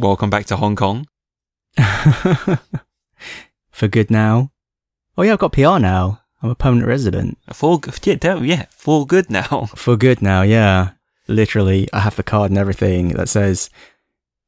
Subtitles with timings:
[0.00, 1.08] Welcome back to Hong Kong.
[3.72, 4.52] For good now.
[5.16, 6.20] Oh yeah, I've got PR now.
[6.40, 7.36] I'm a permanent resident.
[7.52, 9.66] For yeah, yeah, for good now.
[9.74, 10.90] For good now, yeah.
[11.26, 13.70] Literally, I have the card and everything that says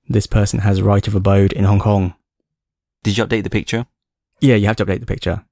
[0.08, 2.14] this person has right of abode in Hong Kong.
[3.02, 3.86] Did you update the picture?
[4.40, 5.44] Yeah, you have to update the picture.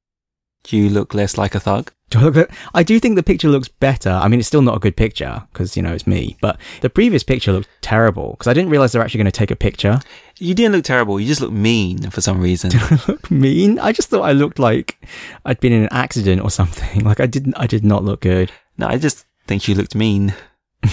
[0.64, 1.92] Do you look less like a thug?
[2.10, 4.10] Do I look at- I do think the picture looks better.
[4.10, 6.36] I mean, it's still not a good picture because, you know, it's me.
[6.40, 9.50] But the previous picture looked terrible because I didn't realize they're actually going to take
[9.50, 10.00] a picture.
[10.38, 11.20] You didn't look terrible.
[11.20, 12.70] You just look mean for some reason.
[13.08, 13.78] look mean.
[13.78, 14.98] I just thought I looked like
[15.44, 17.04] I'd been in an accident or something.
[17.04, 18.50] Like I didn't, I did not look good.
[18.76, 20.34] no, I just think you looked mean.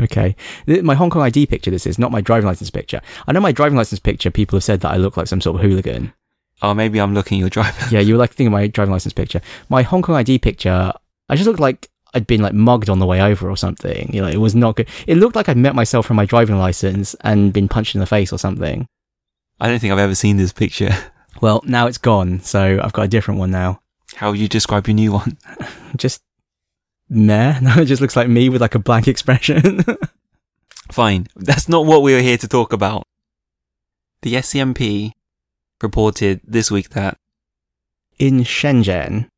[0.00, 0.34] Okay.
[0.66, 3.00] My Hong Kong ID picture, this is not my driving license picture.
[3.28, 5.54] I know my driving license picture, people have said that I look like some sort
[5.54, 6.12] of hooligan.
[6.64, 7.86] Oh, maybe I'm looking your driver.
[7.90, 9.42] Yeah, you were like thinking my driving license picture.
[9.68, 10.92] My Hong Kong ID picture,
[11.28, 14.10] I just looked like I'd been like mugged on the way over or something.
[14.14, 14.88] You know, it was not good.
[15.06, 18.06] It looked like I'd met myself from my driving license and been punched in the
[18.06, 18.86] face or something.
[19.60, 20.90] I don't think I've ever seen this picture.
[21.40, 23.80] Well, now it's gone, so I've got a different one now.
[24.14, 25.36] How would you describe your new one?
[25.96, 26.22] Just
[27.08, 27.58] meh.
[27.58, 29.84] No, it just looks like me with like a blank expression.
[30.92, 31.26] Fine.
[31.34, 33.02] That's not what we are here to talk about.
[34.22, 35.12] The SCMP
[35.82, 37.16] reported this week that
[38.18, 39.28] in Shenzhen,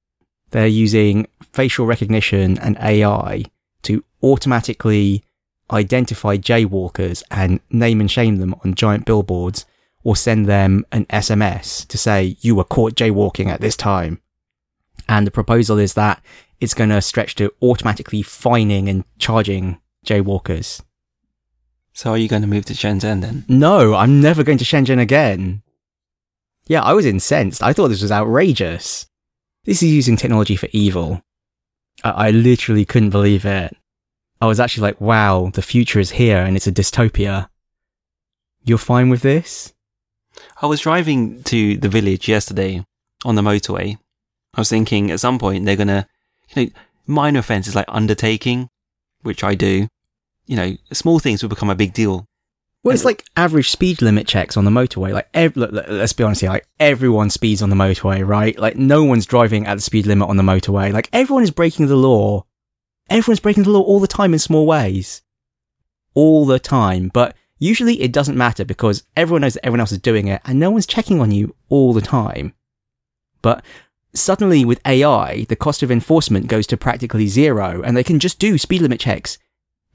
[0.51, 3.45] they're using facial recognition and AI
[3.83, 5.23] to automatically
[5.71, 9.67] identify jaywalkers and name and shame them on giant billboards
[10.05, 14.21] or send them an SMS to say, you were caught jaywalking at this time.
[15.09, 16.23] And the proposal is that
[16.61, 20.83] it's going to stretch to automatically fining and charging jaywalkers.
[21.93, 23.45] So are you going to move to Shenzhen then?
[23.49, 25.63] No, I'm never going to Shenzhen again.
[26.67, 27.63] Yeah, I was incensed.
[27.63, 29.07] I thought this was outrageous.
[29.65, 31.23] This is using technology for evil.
[32.03, 33.77] I, I literally couldn't believe it.
[34.41, 37.49] I was actually like, wow, the future is here and it's a dystopia.
[38.65, 39.73] You're fine with this?
[40.61, 42.85] I was driving to the village yesterday
[43.25, 43.97] on the motorway.
[44.55, 46.07] I was thinking at some point they're gonna,
[46.55, 46.71] you know,
[47.07, 48.69] minor offences like undertaking,
[49.23, 49.89] which I do.
[50.47, 52.27] You know, small things will become a big deal.
[52.87, 55.13] Well, it's like average speed limit checks on the motorway.
[55.13, 56.51] Like, ev- let's be honest here.
[56.51, 58.57] Like, everyone speeds on the motorway, right?
[58.57, 60.93] Like, no one's driving at the speed limit on the motorway.
[60.93, 62.47] Like, everyone is breaking the law.
[63.11, 65.23] Everyone's breaking the law all the time in small ways.
[66.15, 67.11] All the time.
[67.13, 70.61] But usually it doesn't matter because everyone knows that everyone else is doing it and
[70.61, 72.55] no one's checking on you all the time.
[73.43, 73.65] But
[74.15, 78.39] suddenly with AI, the cost of enforcement goes to practically zero and they can just
[78.39, 79.39] do speed limit checks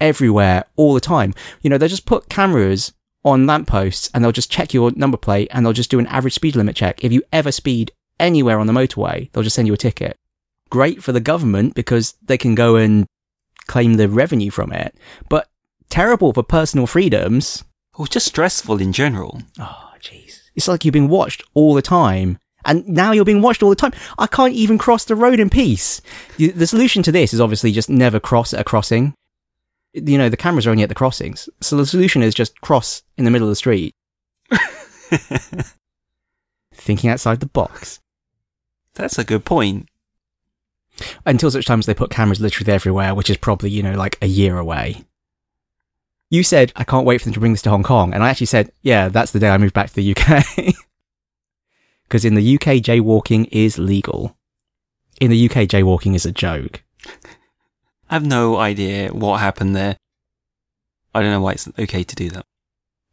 [0.01, 1.33] everywhere all the time.
[1.61, 2.91] You know, they'll just put cameras
[3.23, 6.33] on lampposts and they'll just check your number plate and they'll just do an average
[6.33, 7.03] speed limit check.
[7.03, 10.17] If you ever speed anywhere on the motorway, they'll just send you a ticket.
[10.69, 13.05] Great for the government because they can go and
[13.67, 14.95] claim the revenue from it,
[15.29, 15.47] but
[15.89, 17.63] terrible for personal freedoms.
[17.93, 19.41] It was just stressful in general.
[19.59, 20.39] Oh, jeez.
[20.55, 22.39] It's like you're being watched all the time.
[22.63, 23.93] And now you're being watched all the time.
[24.19, 25.99] I can't even cross the road in peace.
[26.37, 29.15] The solution to this is obviously just never cross at a crossing.
[29.93, 31.49] You know, the cameras are only at the crossings.
[31.59, 33.93] So the solution is just cross in the middle of the street.
[36.73, 37.99] Thinking outside the box.
[38.95, 39.89] That's a good point.
[41.25, 44.27] Until such times they put cameras literally everywhere, which is probably, you know, like a
[44.27, 45.03] year away.
[46.29, 48.13] You said, I can't wait for them to bring this to Hong Kong.
[48.13, 50.75] And I actually said, yeah, that's the day I moved back to the UK.
[52.03, 54.37] Because in the UK, jaywalking is legal.
[55.19, 56.83] In the UK, jaywalking is a joke.
[58.11, 59.95] I have no idea what happened there.
[61.15, 62.45] I don't know why it's okay to do that.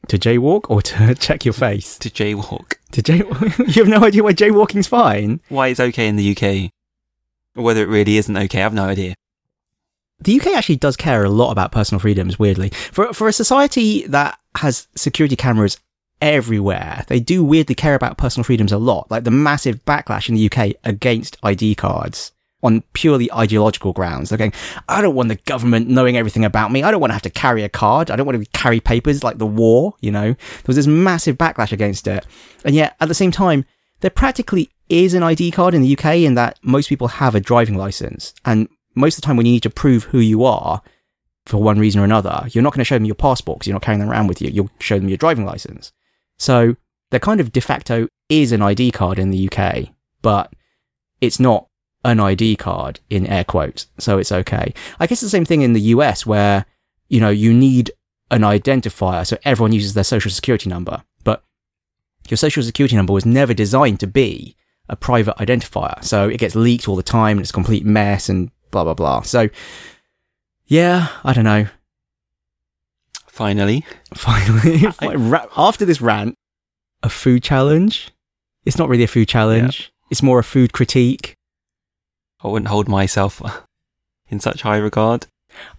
[0.08, 1.96] To jaywalk or to check your face?
[1.98, 2.74] To jaywalk.
[2.90, 3.58] To jaywalk?
[3.76, 5.40] you have no idea why jaywalking's fine.
[5.50, 6.72] Why it's okay in the UK.
[7.56, 9.14] Or whether it really isn't okay, I have no idea.
[10.18, 12.70] The UK actually does care a lot about personal freedoms, weirdly.
[12.70, 15.78] For, for a society that has security cameras
[16.20, 19.08] everywhere, they do weirdly care about personal freedoms a lot.
[19.12, 22.32] Like the massive backlash in the UK against ID cards
[22.62, 24.28] on purely ideological grounds.
[24.28, 24.52] They're going,
[24.88, 26.82] I don't want the government knowing everything about me.
[26.82, 28.10] I don't want to have to carry a card.
[28.10, 30.32] I don't want to carry papers like the war, you know?
[30.32, 32.26] There was this massive backlash against it.
[32.64, 33.64] And yet, at the same time,
[34.00, 37.40] there practically is an ID card in the UK in that most people have a
[37.40, 38.34] driving license.
[38.44, 40.82] And most of the time when you need to prove who you are
[41.46, 43.74] for one reason or another, you're not going to show them your passport because you're
[43.74, 44.50] not carrying them around with you.
[44.50, 45.92] You'll show them your driving license.
[46.38, 46.76] So
[47.10, 49.88] there kind of de facto is an ID card in the UK,
[50.22, 50.52] but
[51.20, 51.67] it's not
[52.04, 53.86] an ID card in air quotes.
[53.98, 54.72] So it's okay.
[55.00, 56.66] I guess the same thing in the US where,
[57.08, 57.90] you know, you need
[58.30, 59.26] an identifier.
[59.26, 61.42] So everyone uses their social security number, but
[62.28, 64.56] your social security number was never designed to be
[64.88, 66.02] a private identifier.
[66.04, 68.94] So it gets leaked all the time and it's a complete mess and blah, blah,
[68.94, 69.22] blah.
[69.22, 69.48] So
[70.66, 71.66] yeah, I don't know.
[73.26, 73.84] Finally.
[74.14, 74.86] Finally,
[75.56, 76.34] after this rant,
[77.02, 78.10] a food challenge.
[78.64, 79.92] It's not really a food challenge.
[80.10, 81.37] It's more a food critique.
[82.42, 83.42] I wouldn't hold myself
[84.28, 85.26] in such high regard.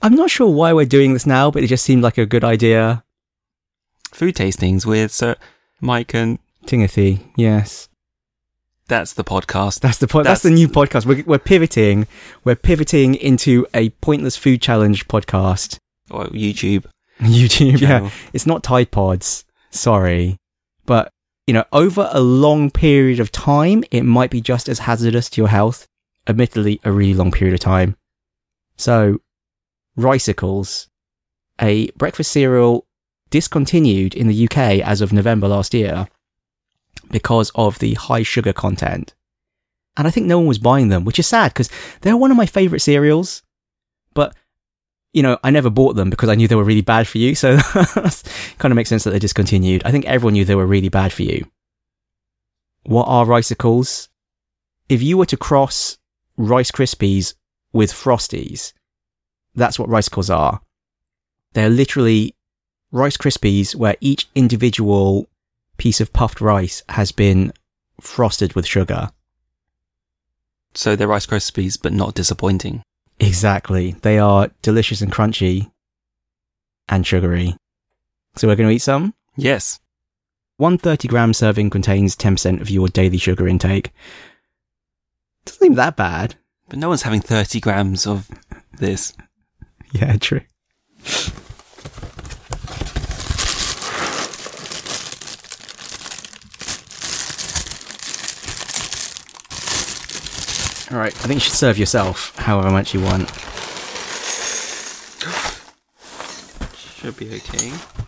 [0.01, 2.43] I'm not sure why we're doing this now, but it just seemed like a good
[2.43, 3.03] idea.
[4.11, 5.35] Food tastings with Sir
[5.79, 7.87] Mike and Timothy, yes.
[8.87, 9.79] that's the podcast.
[9.79, 11.05] That's the po- that's, the new podcast.
[11.05, 12.07] We're, we're pivoting.
[12.43, 15.77] We're pivoting into a pointless food challenge podcast.
[16.11, 16.85] Or YouTube.
[17.19, 18.09] YouTube, yeah.
[18.33, 19.45] It's not Tide Pods.
[19.69, 20.37] Sorry.
[20.85, 21.09] But,
[21.47, 25.41] you know, over a long period of time, it might be just as hazardous to
[25.41, 25.87] your health.
[26.29, 27.97] Admittedly, a really long period of time.
[28.77, 29.19] So,
[29.97, 30.87] Ricicles,
[31.59, 32.85] a breakfast cereal
[33.29, 36.07] discontinued in the UK as of November last year
[37.11, 39.13] because of the high sugar content.
[39.97, 41.69] And I think no one was buying them, which is sad because
[42.01, 43.43] they're one of my favorite cereals.
[44.13, 44.35] But
[45.13, 47.33] you know, I never bought them because I knew they were really bad for you.
[47.35, 47.57] So
[48.59, 49.83] kind of makes sense that they discontinued.
[49.83, 51.49] I think everyone knew they were really bad for you.
[52.83, 54.09] What are Ricicles?
[54.87, 55.97] If you were to cross
[56.39, 57.33] Rice Krispies
[57.73, 58.71] with Frosties,
[59.53, 60.61] that's what Ricicles are.
[61.53, 62.33] They're literally
[62.91, 65.27] Rice Krispies where each individual
[65.77, 67.51] piece of puffed rice has been
[67.99, 69.09] frosted with sugar.
[70.73, 72.83] So they're Rice Krispies, but not disappointing.
[73.19, 73.91] Exactly.
[74.01, 75.71] They are delicious and crunchy
[76.87, 77.57] and sugary.
[78.37, 79.13] So we're going to eat some.
[79.35, 79.81] Yes.
[80.55, 83.91] One 30 gram serving contains 10% of your daily sugar intake.
[85.49, 86.35] Doesn't seem that bad.
[86.69, 88.29] But no one's having 30 grams of
[88.77, 89.13] this.
[89.93, 90.41] Yeah, true.
[100.91, 103.27] All right, I think you should serve yourself however much you want.
[106.77, 107.98] Should be okay.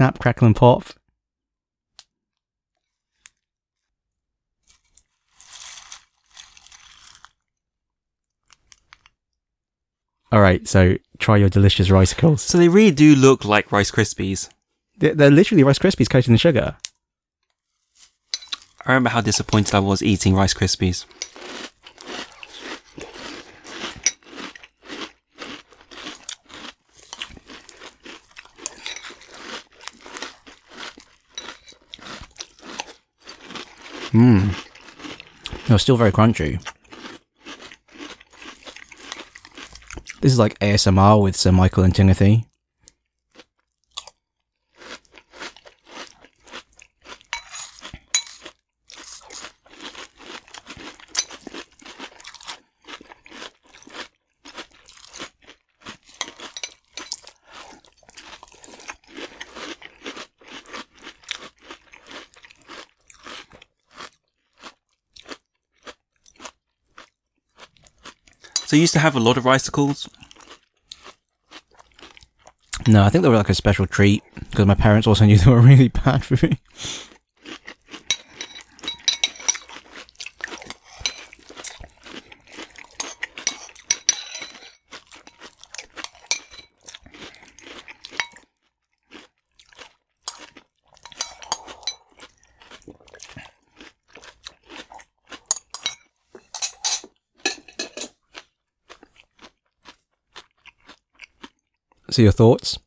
[0.00, 0.84] Snap, crackle, and pop.
[10.32, 12.40] All right, so try your delicious rice ricicles.
[12.40, 14.48] So they really do look like Rice Krispies.
[14.96, 16.78] They're, they're literally Rice Krispies coated in sugar.
[18.86, 21.04] I remember how disappointed I was eating Rice Krispies.
[34.12, 34.54] Mmm.
[35.66, 36.60] They're still very crunchy.
[40.20, 42.49] This is like ASMR with Sir Michael and Timothy.
[68.70, 70.08] So you used to have a lot of ricicles.
[72.86, 75.50] No, I think they were like a special treat because my parents also knew they
[75.50, 76.56] were really bad for me.
[102.10, 102.78] So your thoughts?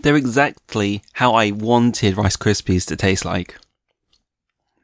[0.00, 3.56] They're exactly how I wanted Rice Krispies to taste like.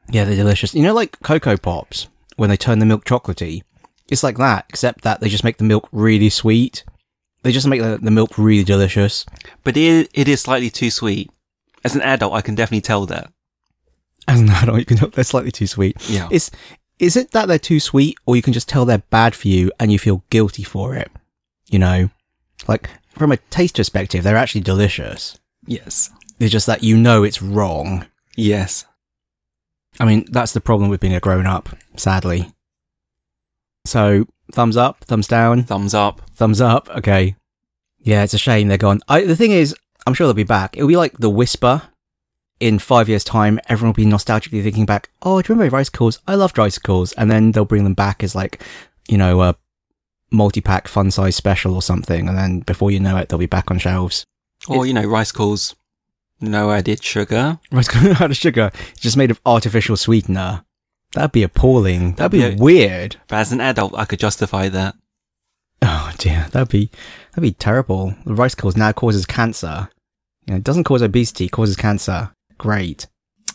[0.09, 0.75] Yeah, they're delicious.
[0.75, 3.63] You know, like Cocoa Pops, when they turn the milk chocolatey?
[4.09, 6.83] It's like that, except that they just make the milk really sweet.
[7.41, 9.25] They just make the, the milk really delicious.
[9.63, 11.31] But it, it is slightly too sweet.
[11.83, 13.31] As an adult, I can definitely tell that.
[14.27, 15.97] As an adult, you can tell they're slightly too sweet.
[16.09, 16.27] Yeah.
[16.31, 16.51] Is
[16.99, 19.71] is it that they're too sweet, or you can just tell they're bad for you
[19.79, 21.11] and you feel guilty for it?
[21.69, 22.09] You know,
[22.67, 25.39] like from a taste perspective, they're actually delicious.
[25.65, 26.09] yes.
[26.39, 28.05] It's just that you know it's wrong.
[28.35, 28.85] Yes.
[29.99, 32.51] I mean, that's the problem with being a grown up, sadly.
[33.85, 36.21] So, thumbs up, thumbs down, Thumbs up.
[36.35, 36.89] thumbs up.
[36.97, 37.35] Okay.
[37.99, 38.99] Yeah, it's a shame they're gone.
[39.07, 39.75] I, the thing is,
[40.07, 40.75] I'm sure they'll be back.
[40.75, 41.83] It'll be like the Wispa.
[42.59, 46.19] In five years' time, everyone will be nostalgically thinking back, oh, do you remember Ricicles?
[46.27, 48.61] I loved calls, And then they'll bring them back as like,
[49.09, 49.55] you know, a
[50.33, 52.27] multi-pack fun size special or something.
[52.27, 54.25] And then before you know it, they'll be back on shelves.
[54.67, 55.75] Or, you know, Ricicles,
[56.41, 57.59] no added sugar.
[57.71, 60.65] Rice cooker no of sugar, it's just made of artificial sweetener.
[61.13, 62.15] That'd be appalling.
[62.15, 63.17] That'd, That'd be, be weird.
[63.27, 64.95] But as an adult, I could justify that.
[65.81, 66.89] Oh dear, that'd be
[67.31, 68.15] that'd be terrible.
[68.25, 69.89] The rice cause now causes cancer.
[70.45, 72.31] You know, it doesn't cause obesity, it causes cancer.
[72.57, 73.07] Great.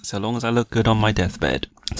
[0.02, 1.68] So long as I look good on my deathbed.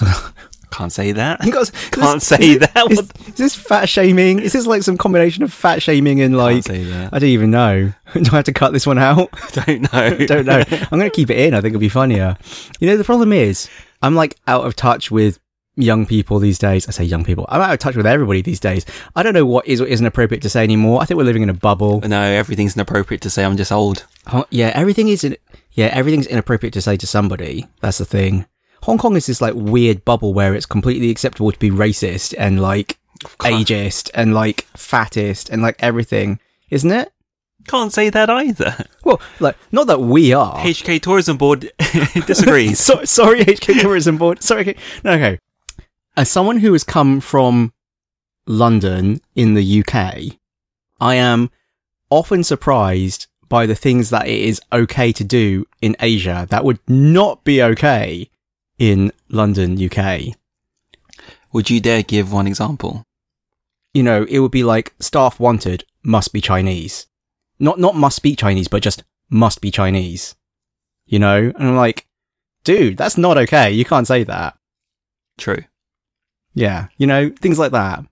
[0.71, 1.41] Can't say that.
[1.41, 2.87] Got- Can't is- say that.
[2.91, 4.39] Is, is this fat shaming?
[4.39, 7.13] Is this like some combination of fat shaming and Can't like say that.
[7.13, 7.93] I don't even know.
[8.15, 9.31] Do I have to cut this one out?
[9.53, 10.17] don't know.
[10.27, 10.63] don't know.
[10.69, 11.55] I'm going to keep it in.
[11.55, 12.37] I think it'll be funnier.
[12.81, 13.69] You know, the problem is,
[14.03, 15.39] I'm like out of touch with
[15.77, 16.89] young people these days.
[16.89, 17.47] I say young people.
[17.49, 18.85] I'm out of touch with everybody these days.
[19.17, 21.01] I don't know what is or isn't appropriate to say anymore.
[21.01, 22.01] I think we're living in a bubble.
[22.01, 23.45] No, everything's inappropriate to say.
[23.45, 24.05] I'm just old.
[24.51, 25.25] Yeah, everything is.
[25.25, 25.37] In-
[25.73, 27.69] yeah, everything's inappropriate to say to somebody.
[27.81, 28.47] That's the thing.
[28.83, 32.61] Hong Kong is this like weird bubble where it's completely acceptable to be racist and
[32.61, 32.99] like
[33.41, 36.39] ageist and like fattest and like everything,
[36.71, 37.13] isn't it?
[37.67, 38.85] Can't say that either.
[39.05, 40.59] Well, like not that we are.
[40.59, 41.73] HK Tourism Board
[42.27, 42.79] disagrees.
[42.79, 44.43] so, sorry, HK Tourism Board.
[44.43, 44.77] Sorry, okay.
[45.03, 45.39] No, okay.
[46.15, 47.73] As someone who has come from
[48.47, 50.37] London in the UK,
[51.01, 51.51] I am
[52.11, 56.81] often surprised by the things that it is okay to do in Asia that would
[56.87, 58.29] not be okay
[58.79, 60.35] in London, UK.
[61.53, 63.05] Would you dare give one example?
[63.95, 67.07] You know, it would be like staff wanted must be Chinese.
[67.59, 70.37] Not, not must speak Chinese, but just must be Chinese.
[71.07, 71.39] You know?
[71.39, 72.07] And I'm like,
[72.65, 73.71] dude, that's not okay.
[73.71, 74.57] You can't say that.
[75.39, 75.65] True.
[76.55, 78.05] Yeah, you know, things like that.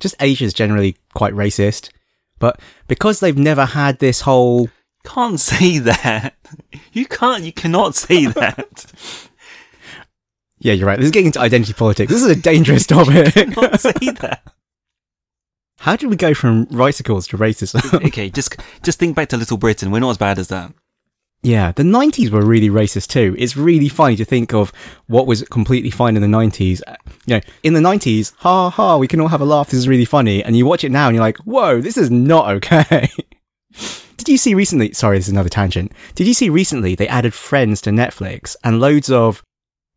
[0.00, 1.90] Just Asia's generally quite racist,
[2.38, 4.68] but because they've never had this whole
[5.04, 6.34] Can't say that.
[6.92, 7.44] You can't.
[7.44, 8.84] You cannot say that.
[10.58, 10.98] Yeah, you're right.
[10.98, 12.12] This is getting into identity politics.
[12.12, 13.32] This is a dangerous topic.
[13.34, 14.42] Can't say that.
[15.78, 18.04] How did we go from ricicles to racism?
[18.06, 19.90] Okay, just just think back to Little Britain.
[19.90, 20.74] We're not as bad as that.
[21.42, 23.34] yeah, the 90s were really racist too.
[23.38, 24.70] It's really funny to think of
[25.06, 26.82] what was completely fine in the 90s.
[26.86, 29.70] Uh, you know, in the 90s, ha ha, we can all have a laugh.
[29.70, 30.44] This is really funny.
[30.44, 33.08] And you watch it now and you're like, whoa, this is not okay.
[34.20, 34.92] Did you see recently?
[34.92, 35.92] Sorry, this is another tangent.
[36.14, 39.42] Did you see recently they added Friends to Netflix and loads of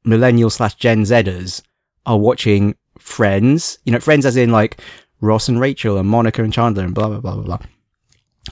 [0.05, 1.61] millennial slash Gen Zers
[2.05, 3.79] are watching Friends?
[3.83, 4.79] You know, Friends as in like
[5.19, 7.59] Ross and Rachel and Monica and Chandler and blah, blah, blah, blah, blah.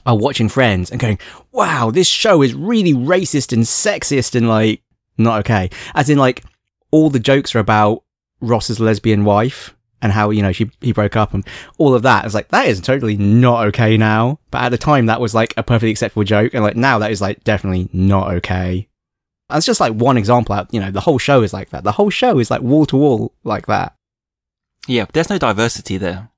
[0.04, 1.18] Are watching Friends and going,
[1.52, 4.82] wow, this show is really racist and sexist and like,
[5.16, 5.70] not okay.
[5.94, 6.44] As in like,
[6.90, 8.04] all the jokes are about
[8.42, 11.46] Ross's lesbian wife and how, you know, she, he broke up and
[11.78, 12.24] all of that.
[12.24, 14.40] It's like, that is totally not okay now.
[14.50, 16.52] But at the time, that was like a perfectly acceptable joke.
[16.52, 18.88] And like now that is like definitely not okay.
[19.48, 21.84] That's just like one example you know, the whole show is like that.
[21.84, 23.94] The whole show is like wall to wall like that.
[24.88, 26.30] Yeah, there's no diversity there.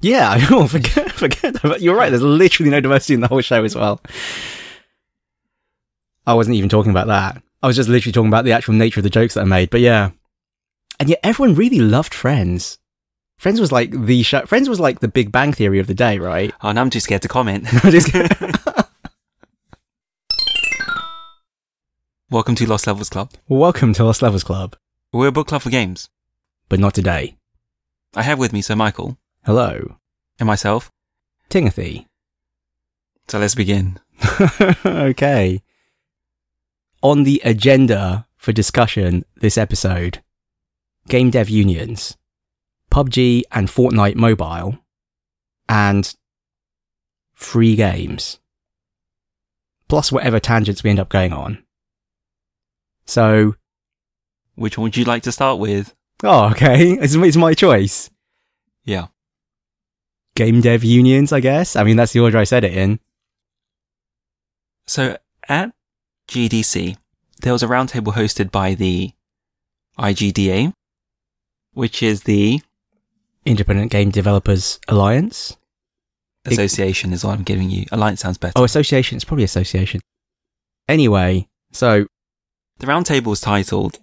[0.00, 1.80] Yeah, I know, forget, forget that.
[1.80, 2.10] You're right.
[2.10, 4.00] There's literally no diversity in the whole show as well.
[6.26, 7.42] I wasn't even talking about that.
[7.62, 9.70] I was just literally talking about the actual nature of the jokes that I made.
[9.70, 10.10] But yeah.
[10.98, 12.78] And yet everyone really loved Friends.
[13.40, 14.44] Friends was like the show.
[14.44, 16.52] Friends was like the Big Bang Theory of the day, right?
[16.60, 17.66] Oh, now I'm too scared to comment.
[22.30, 23.32] Welcome to Lost Levels Club.
[23.48, 24.76] Welcome to Lost Levels Club,
[25.10, 26.10] We're a book club for games.
[26.68, 27.38] but not today.
[28.14, 29.16] I have with me Sir Michael
[29.46, 29.96] Hello,
[30.38, 30.92] and myself.
[31.48, 32.08] Timothy.
[33.28, 33.98] So let's begin.
[34.84, 35.62] okay.
[37.02, 40.22] On the agenda for discussion this episode,
[41.08, 42.18] game dev unions,
[42.90, 44.78] PUBG and Fortnite Mobile,
[45.68, 46.14] and
[47.34, 48.38] free games.
[49.88, 51.62] Plus whatever tangents we end up going on.
[53.06, 53.56] So,
[54.54, 55.94] Which one would you like to start with?
[56.22, 56.92] oh, okay.
[57.00, 58.10] It's, it's my choice.
[58.84, 59.06] Yeah.
[60.36, 61.76] Game dev unions, I guess.
[61.76, 63.00] I mean, that's the order I said it in.
[64.86, 65.16] So
[65.48, 65.72] at
[66.28, 66.96] GDC,
[67.42, 69.12] there was a roundtable hosted by the
[69.98, 70.72] IGDA,
[71.72, 72.60] which is the
[73.44, 75.56] Independent Game Developers Alliance.
[76.44, 77.86] It- association, is what I'm giving you.
[77.92, 78.52] Alliance sounds better.
[78.56, 79.16] Oh, association.
[79.16, 80.00] It's probably association.
[80.88, 82.06] Anyway, so
[82.78, 83.98] The roundtable was titled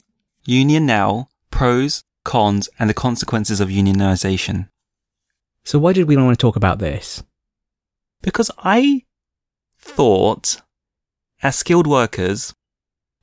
[0.46, 4.70] Union Now, Pros, Cons, and the Consequences of Unionization.
[5.64, 7.24] so why did we want to talk about this?
[8.22, 9.04] Because I
[9.78, 10.62] thought,
[11.44, 12.54] as skilled workers,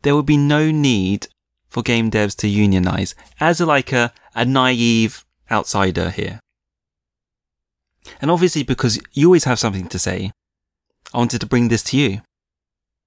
[0.03, 1.29] there would be no need
[1.69, 6.41] for game devs to unionize as a, like a, a naive outsider here.
[8.21, 10.33] And obviously, because you always have something to say,
[11.13, 12.21] I wanted to bring this to you.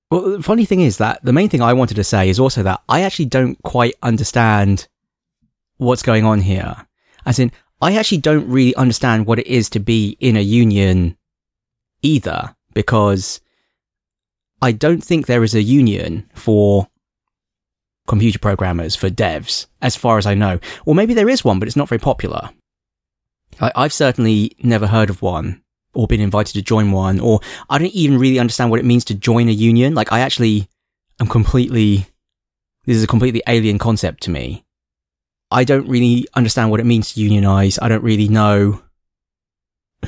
[0.09, 2.63] Well, the funny thing is that the main thing I wanted to say is also
[2.63, 4.87] that I actually don't quite understand
[5.77, 6.87] what's going on here.
[7.25, 7.51] As in,
[7.81, 11.17] I actually don't really understand what it is to be in a union
[12.01, 13.41] either, because
[14.61, 16.87] I don't think there is a union for
[18.07, 20.59] computer programmers, for devs, as far as I know.
[20.85, 22.49] Or maybe there is one, but it's not very popular.
[23.59, 25.61] I, I've certainly never heard of one
[25.93, 29.03] or been invited to join one, or I don't even really understand what it means
[29.05, 29.95] to join a union.
[29.95, 30.69] Like, I actually
[31.19, 32.07] am completely,
[32.85, 34.63] this is a completely alien concept to me.
[35.49, 37.79] I don't really understand what it means to unionize.
[37.81, 38.83] I don't really know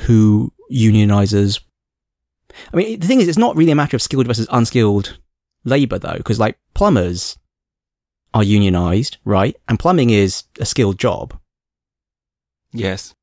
[0.02, 1.60] who unionizes.
[2.72, 5.18] I mean, the thing is, it's not really a matter of skilled versus unskilled
[5.64, 7.36] labor, though, because like plumbers
[8.32, 9.56] are unionized, right?
[9.68, 11.38] And plumbing is a skilled job.
[12.72, 13.14] Yes.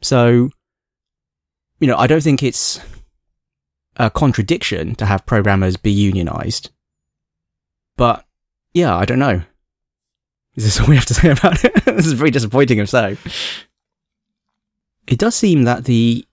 [0.00, 0.50] So,
[1.78, 2.80] you know, I don't think it's
[3.96, 6.70] a contradiction to have programmers be unionized.
[7.96, 8.24] But
[8.74, 9.42] yeah, I don't know.
[10.54, 11.74] Is this all we have to say about it?
[11.84, 13.16] this is very disappointing if so.
[15.06, 16.26] It does seem that the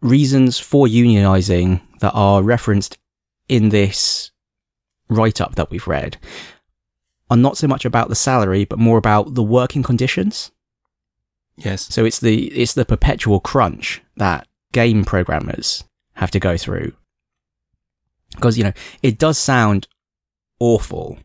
[0.00, 2.98] reasons for unionizing that are referenced
[3.48, 4.30] in this
[5.08, 6.16] write up that we've read
[7.30, 10.50] are not so much about the salary, but more about the working conditions.
[11.56, 11.92] Yes.
[11.92, 15.84] So it's the it's the perpetual crunch that game programmers
[16.14, 16.92] have to go through.
[18.34, 18.72] Because you know,
[19.02, 19.88] it does sound
[20.60, 21.18] awful.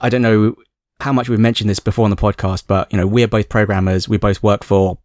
[0.00, 0.56] I don't know
[1.00, 4.08] how much we've mentioned this before on the podcast, but you know, we're both programmers,
[4.08, 4.98] we both work for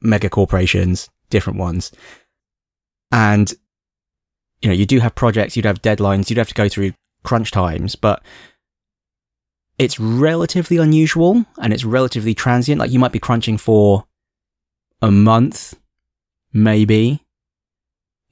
[0.00, 1.92] mega corporations, different ones.
[3.12, 3.52] And
[4.62, 6.92] you know, you do have projects, you'd have deadlines, you'd have to go through
[7.26, 8.22] crunch times, but
[9.78, 12.80] it's relatively unusual and it's relatively transient.
[12.80, 14.06] Like you might be crunching for
[15.02, 15.74] a month,
[16.52, 17.22] maybe,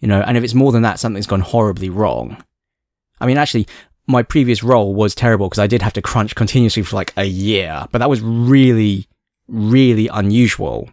[0.00, 2.42] you know, and if it's more than that, something's gone horribly wrong.
[3.20, 3.66] I mean, actually,
[4.06, 7.24] my previous role was terrible because I did have to crunch continuously for like a
[7.24, 9.08] year, but that was really,
[9.48, 10.90] really unusual.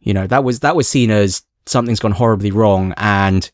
[0.00, 3.50] You know, that was, that was seen as something's gone horribly wrong and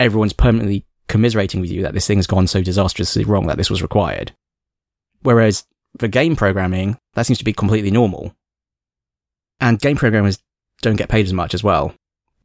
[0.00, 3.82] everyone's permanently commiserating with you that this thing's gone so disastrously wrong that this was
[3.82, 4.32] required.
[5.22, 5.66] Whereas
[5.98, 8.34] for game programming, that seems to be completely normal.
[9.60, 10.38] And game programmers
[10.82, 11.94] don't get paid as much as well,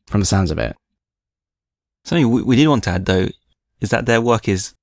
[0.07, 0.75] from the sounds of it.
[2.05, 3.27] Something we, we did want to add though
[3.79, 4.73] is that their work is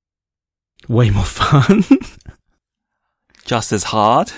[0.88, 1.84] Way more fun.
[3.44, 4.32] just as hard.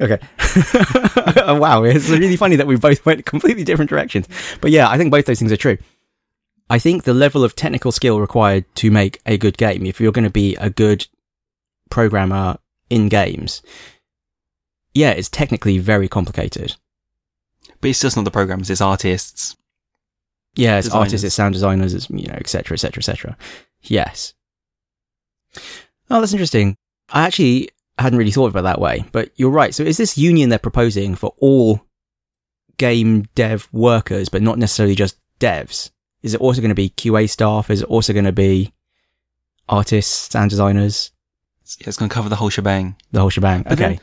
[0.00, 0.18] okay.
[1.58, 1.84] wow.
[1.84, 4.28] It's really funny that we both went completely different directions.
[4.60, 5.78] But yeah, I think both those things are true.
[6.70, 10.12] I think the level of technical skill required to make a good game, if you're
[10.12, 11.08] going to be a good
[11.90, 13.60] programmer in games,
[14.94, 16.76] yeah, it's technically very complicated.
[17.80, 19.56] But it's just not the programmers, it's artists.
[20.54, 21.06] Yeah, it's Designers.
[21.06, 23.36] artists, it's sound designers, it's, you know, et cetera, et cetera, et cetera.
[23.82, 24.34] Yes.
[26.08, 26.76] Oh, that's interesting.
[27.08, 29.74] I actually hadn't really thought about it that way, but you're right.
[29.74, 31.82] So is this union they're proposing for all
[32.76, 35.90] game dev workers, but not necessarily just devs?
[36.22, 37.70] Is it also going to be QA staff?
[37.70, 38.72] Is it also going to be
[39.68, 41.12] artists, and designers,
[41.62, 42.96] It's, it's going to cover the whole shebang.
[43.12, 43.62] the whole shebang?
[43.62, 44.00] But Okay.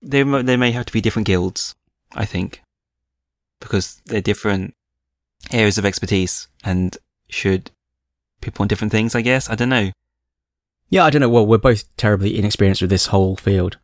[0.00, 1.76] They there may have to be different guilds,
[2.14, 2.60] I think,
[3.60, 4.74] because they're different
[5.52, 6.96] areas of expertise and
[7.28, 7.70] should
[8.40, 9.48] people on different things, I guess.
[9.48, 9.92] I don't know.
[10.88, 11.28] Yeah, I don't know.
[11.28, 13.78] Well, we're both terribly inexperienced with this whole field.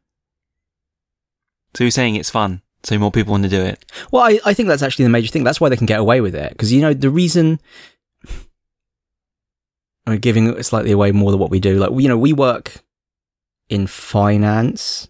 [1.75, 3.85] So you're saying it's fun, so more people want to do it.
[4.11, 5.45] Well, I, I think that's actually the major thing.
[5.45, 6.51] That's why they can get away with it.
[6.51, 7.61] Because, you know, the reason
[10.07, 11.79] I'm giving it slightly away more than what we do.
[11.79, 12.83] Like, you know, we work
[13.69, 15.09] in finance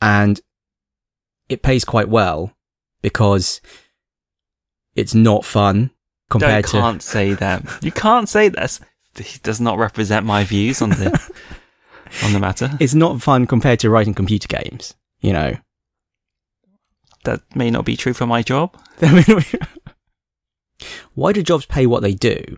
[0.00, 0.40] and
[1.48, 2.52] it pays quite well
[3.02, 3.60] because
[4.94, 5.90] it's not fun
[6.30, 6.80] compared Don't, to.
[6.80, 7.84] can't say that.
[7.84, 8.80] You can't say that.
[9.16, 11.10] He does not represent my views on the
[12.24, 12.70] on the matter.
[12.78, 15.56] It's not fun compared to writing computer games, you know.
[17.28, 18.74] That may not be true for my job.
[21.14, 22.56] Why do jobs pay what they do?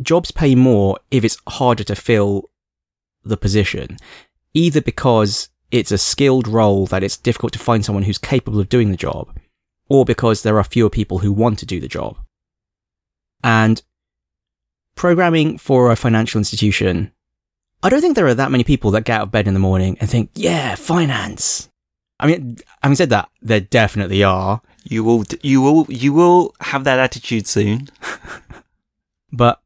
[0.00, 2.48] Jobs pay more if it's harder to fill
[3.22, 3.98] the position,
[4.54, 8.70] either because it's a skilled role that it's difficult to find someone who's capable of
[8.70, 9.36] doing the job,
[9.86, 12.16] or because there are fewer people who want to do the job.
[13.44, 13.82] And
[14.94, 17.12] programming for a financial institution,
[17.82, 19.60] I don't think there are that many people that get out of bed in the
[19.60, 21.68] morning and think, yeah, finance.
[22.22, 24.62] I mean, having said that, there definitely are.
[24.84, 27.88] You will, you will, you will have that attitude soon.
[29.32, 29.60] but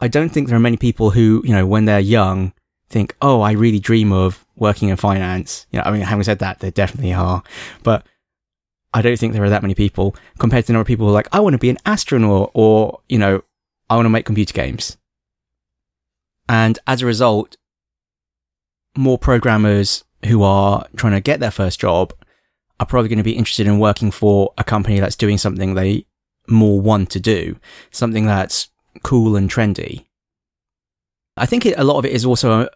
[0.00, 2.52] I don't think there are many people who, you know, when they're young,
[2.90, 6.40] think, "Oh, I really dream of working in finance." You know, I mean, having said
[6.40, 7.42] that, there definitely are,
[7.84, 8.04] but
[8.92, 11.12] I don't think there are that many people compared to the number of people who
[11.12, 13.42] are like, "I want to be an astronaut," or you know,
[13.88, 14.96] "I want to make computer games."
[16.48, 17.56] And as a result,
[18.96, 22.12] more programmers who are trying to get their first job
[22.78, 26.04] are probably going to be interested in working for a company that's doing something they
[26.48, 27.58] more want to do,
[27.90, 28.68] something that's
[29.02, 30.04] cool and trendy.
[31.36, 32.70] I think it, a lot of it is also a,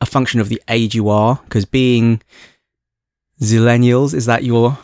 [0.00, 2.22] a function of the age you are, because being
[3.40, 4.78] zillennials, is that your,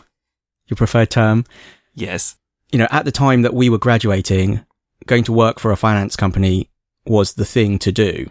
[0.67, 1.45] your preferred term?
[1.93, 2.35] Yes.
[2.71, 4.65] You know, at the time that we were graduating,
[5.05, 6.69] going to work for a finance company
[7.05, 8.29] was the thing to do.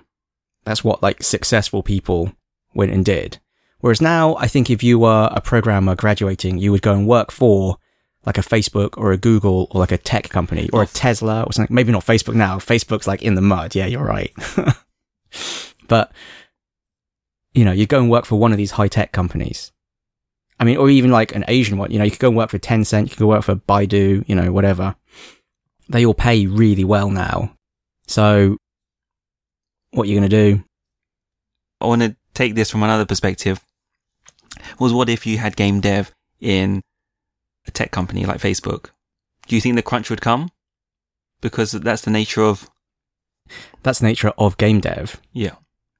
[0.64, 2.32] That's what like successful people
[2.74, 3.38] went and did.
[3.80, 7.30] Whereas now, I think if you were a programmer graduating, you would go and work
[7.30, 7.78] for
[8.24, 11.52] like a Facebook or a Google or like a tech company or a Tesla or
[11.52, 11.74] something.
[11.74, 12.58] Maybe not Facebook now.
[12.58, 13.74] Facebook's like in the mud.
[13.74, 14.32] Yeah, you're right.
[15.88, 16.12] but,
[17.54, 19.72] you know, you go and work for one of these high tech companies.
[20.58, 22.50] I mean, or even like an Asian one, you know, you could go and work
[22.50, 24.96] for Tencent, you could go work for Baidu, you know, whatever.
[25.88, 27.52] They all pay really well now.
[28.08, 28.56] So
[29.90, 30.64] what are you going to do?
[31.80, 33.60] I want to take this from another perspective.
[34.78, 36.82] Was what if you had game dev in
[37.66, 38.90] a tech company like Facebook?
[39.46, 40.50] Do you think the crunch would come?
[41.40, 42.70] Because that's the nature of.
[43.82, 45.20] That's the nature of game dev.
[45.32, 45.54] Yeah.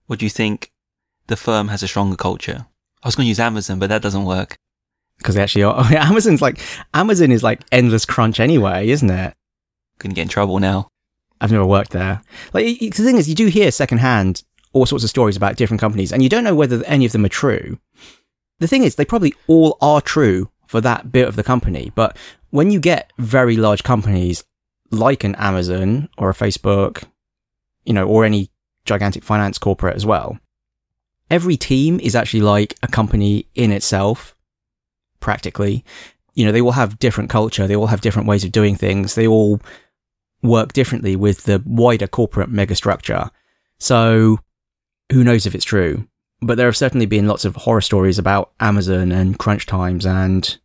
[0.09, 0.73] Or do you think
[1.29, 2.67] the firm has a stronger culture?
[3.03, 4.59] I was going to use Amazon, but that doesn't work.
[5.19, 5.85] Because they actually are.
[5.93, 6.61] Amazon's like,
[6.93, 9.35] Amazon is like endless crunch anyway, isn't it?
[9.99, 10.89] Gonna get in trouble now.
[11.41, 12.23] I've never worked there.
[12.53, 14.43] Like, the thing is, you do hear secondhand
[14.77, 17.25] all sorts of stories about different companies, and you don't know whether any of them
[17.25, 17.79] are true.
[18.61, 22.17] The thing is, they probably all are true for that bit of the company, but
[22.51, 24.45] when you get very large companies
[24.91, 27.05] like an Amazon or a Facebook,
[27.85, 28.51] you know, or any
[28.85, 30.39] gigantic finance corporate as well,
[31.31, 34.37] every team is actually like a company in itself,
[35.21, 35.85] practically.
[36.35, 39.15] You know, they all have different culture, they all have different ways of doing things,
[39.15, 39.61] they all
[40.43, 43.31] work differently with the wider corporate megastructure.
[43.79, 44.39] So
[45.13, 46.09] who knows if it's true?
[46.41, 50.59] But there have certainly been lots of horror stories about Amazon and crunch times and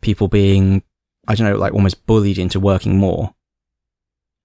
[0.00, 0.82] people being,
[1.26, 3.34] I don't know, like almost bullied into working more.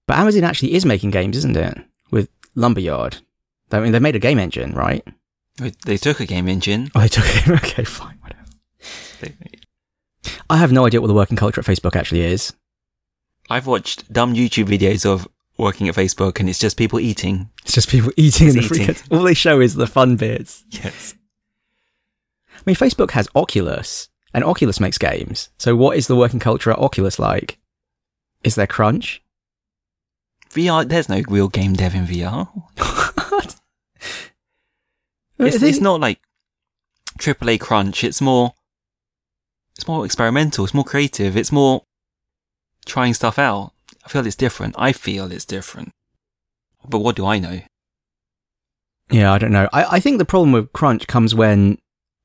[0.06, 1.78] But Amazon actually is making games, isn't it?
[2.10, 3.18] With Lumberyard.
[3.70, 5.06] I mean, they made a game engine, right?
[5.86, 6.90] They took a game engine.
[6.94, 7.48] Oh, they took it.
[7.64, 8.44] Okay, fine, whatever.
[10.50, 12.52] I have no idea what the working culture at Facebook actually is.
[13.48, 17.50] I've watched dumb YouTube videos of working at Facebook and it's just people eating.
[17.62, 18.96] It's just people eating in the eating.
[19.10, 20.64] All they show is the fun bits.
[20.70, 21.14] Yes.
[22.50, 25.50] I mean, Facebook has Oculus, and Oculus makes games.
[25.58, 27.58] So, what is the working culture at Oculus like?
[28.42, 29.22] Is there crunch?
[30.50, 32.48] VR, there's no real game dev in VR.
[35.36, 35.54] What?
[35.54, 36.20] It's, it's not like
[37.18, 38.04] AAA crunch.
[38.04, 38.54] It's more,
[39.74, 40.64] it's more experimental.
[40.64, 41.36] It's more creative.
[41.36, 41.82] It's more
[42.86, 43.72] trying stuff out.
[44.04, 44.74] I feel it's different.
[44.78, 45.90] I feel it's different.
[46.88, 47.60] But what do I know?
[49.10, 49.68] Yeah, I don't know.
[49.72, 51.78] I, I think the problem with crunch comes when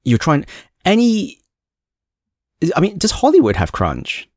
[0.03, 0.45] you're trying
[0.85, 1.39] any.
[2.75, 4.27] I mean, does Hollywood have crunch?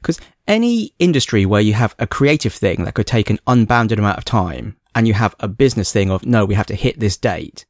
[0.00, 4.18] Because any industry where you have a creative thing that could take an unbounded amount
[4.18, 7.16] of time and you have a business thing of, no, we have to hit this
[7.16, 7.64] date.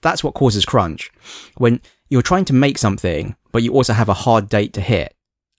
[0.00, 1.12] That's what causes crunch.
[1.56, 5.14] When you're trying to make something, but you also have a hard date to hit.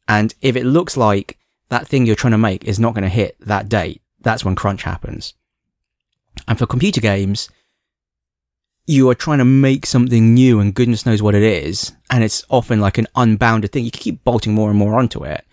[0.07, 1.37] And if it looks like
[1.71, 4.55] that thing you're trying to make is not going to hit that date, that's when
[4.55, 5.33] crunch happens.
[6.47, 7.49] And for computer games,
[8.87, 11.93] you are trying to make something new and goodness knows what it is.
[12.09, 13.85] And it's often like an unbounded thing.
[13.85, 15.45] You keep bolting more and more onto it.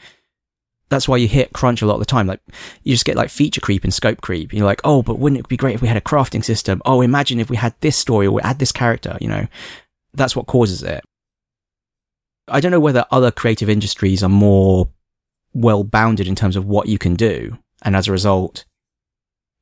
[0.89, 2.27] That's why you hit crunch a lot of the time.
[2.27, 2.41] Like
[2.83, 4.53] you just get like feature creep and scope creep.
[4.53, 6.83] You're like, oh, but wouldn't it be great if we had a crafting system?
[6.85, 9.47] Oh, imagine if we had this story or we had this character, you know,
[10.15, 11.05] that's what causes it.
[12.49, 14.89] I don't know whether other creative industries are more
[15.61, 17.59] well bounded in terms of what you can do.
[17.83, 18.65] And as a result,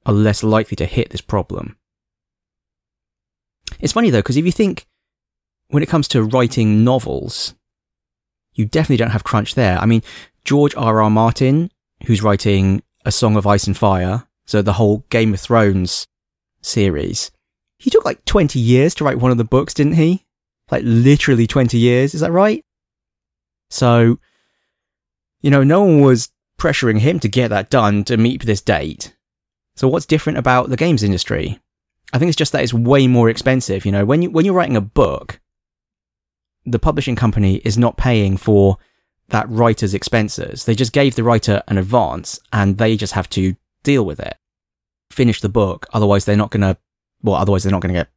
[0.05, 1.77] are less likely to hit this problem.
[3.81, 4.87] It's funny though, because if you think
[5.69, 7.55] when it comes to writing novels,
[8.55, 9.79] you definitely don't have crunch there.
[9.79, 10.03] I mean,
[10.45, 11.03] George R.
[11.03, 11.11] R.
[11.11, 11.71] Martin,
[12.07, 16.07] who's writing A Song of Ice and Fire, so the whole Game of Thrones
[16.63, 17.31] series,
[17.79, 20.25] he took like 20 years to write one of the books, didn't he?
[20.71, 22.65] Like literally 20 years, is that right?
[23.71, 24.19] So,
[25.47, 29.15] you know, no one was pressuring him to get that done to meet this date.
[29.77, 31.61] So what's different about the games industry?
[32.13, 33.87] I think it's just that it's way more expensive.
[33.87, 35.39] You know, when you when you're writing a book,
[36.65, 38.79] the publishing company is not paying for
[39.29, 40.65] that writer's expenses.
[40.65, 43.55] They just gave the writer an advance and they just have to
[43.85, 44.37] deal with it.
[45.13, 46.77] Finish the book, otherwise they're not gonna
[47.23, 48.09] well, otherwise they're not gonna get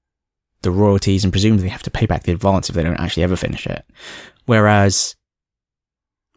[0.64, 3.22] the royalties and presumably they have to pay back the advance if they don't actually
[3.22, 3.86] ever finish it.
[4.48, 5.16] Whereas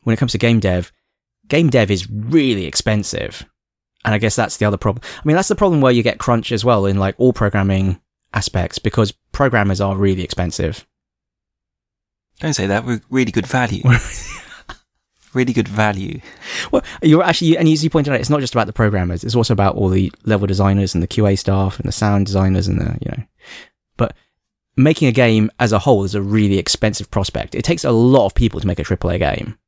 [0.03, 0.93] when it comes to game dev,
[1.49, 3.45] game dev is really expensive.
[4.05, 5.05] And I guess that's the other problem.
[5.17, 8.01] I mean, that's the problem where you get crunch as well in like all programming
[8.35, 10.87] aspects because programmers are really expensive.
[12.41, 12.85] Don't say that.
[12.85, 13.83] We're really good value.
[15.35, 16.21] really good value.
[16.73, 19.23] Well, you're actually, and as you pointed out, it's not just about the programmers.
[19.23, 22.67] It's also about all the level designers and the QA staff and the sound designers
[22.67, 23.25] and the, you know,
[23.97, 24.17] but
[24.77, 27.55] making a game as a whole is a really expensive prospect.
[27.55, 29.59] It takes a lot of people to make a AAA game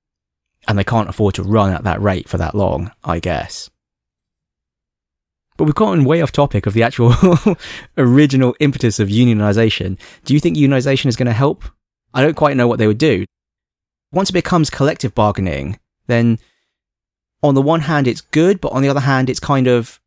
[0.66, 3.70] and they can't afford to run at that rate for that long, I guess.
[5.56, 7.14] But we've gotten way off topic of the actual
[7.96, 9.98] original impetus of unionization.
[10.24, 11.64] Do you think unionization is going to help?
[12.12, 13.24] I don't quite know what they would do.
[14.12, 16.38] Once it becomes collective bargaining, then
[17.42, 20.00] on the one hand it's good, but on the other hand it's kind of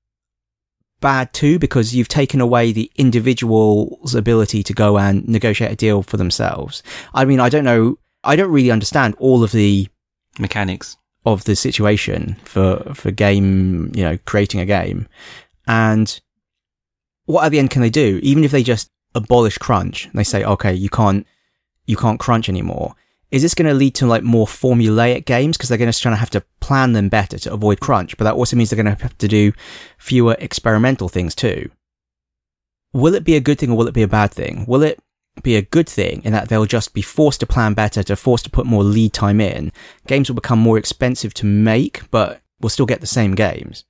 [1.00, 6.02] bad too because you've taken away the individual's ability to go and negotiate a deal
[6.02, 6.84] for themselves.
[7.14, 8.00] I mean, I don't know.
[8.24, 9.88] I don't really understand all of the
[10.40, 10.98] Mechanics.
[11.26, 15.08] of the situation for for game, you know, creating a game.
[15.68, 16.20] And
[17.26, 18.20] what at the end can they do?
[18.24, 21.28] Even if they just abolish crunch and they say, okay, you can't
[21.86, 22.96] you can't crunch anymore.
[23.30, 26.12] Is this going to lead to like more formulaic games because they're going to try
[26.12, 28.16] to have to plan them better to avoid crunch?
[28.16, 29.52] But that also means they're going to have to do
[29.98, 31.70] fewer experimental things too.
[32.94, 34.66] Will it be a good thing or will it be a bad thing?
[34.66, 34.98] Will it
[35.44, 38.46] be a good thing in that they'll just be forced to plan better, to forced
[38.46, 39.72] to put more lead time in?
[40.08, 43.86] Games will become more expensive to make, but we'll still get the same games.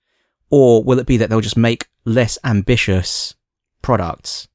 [0.49, 3.35] Or will it be that they'll just make less ambitious
[3.81, 4.47] products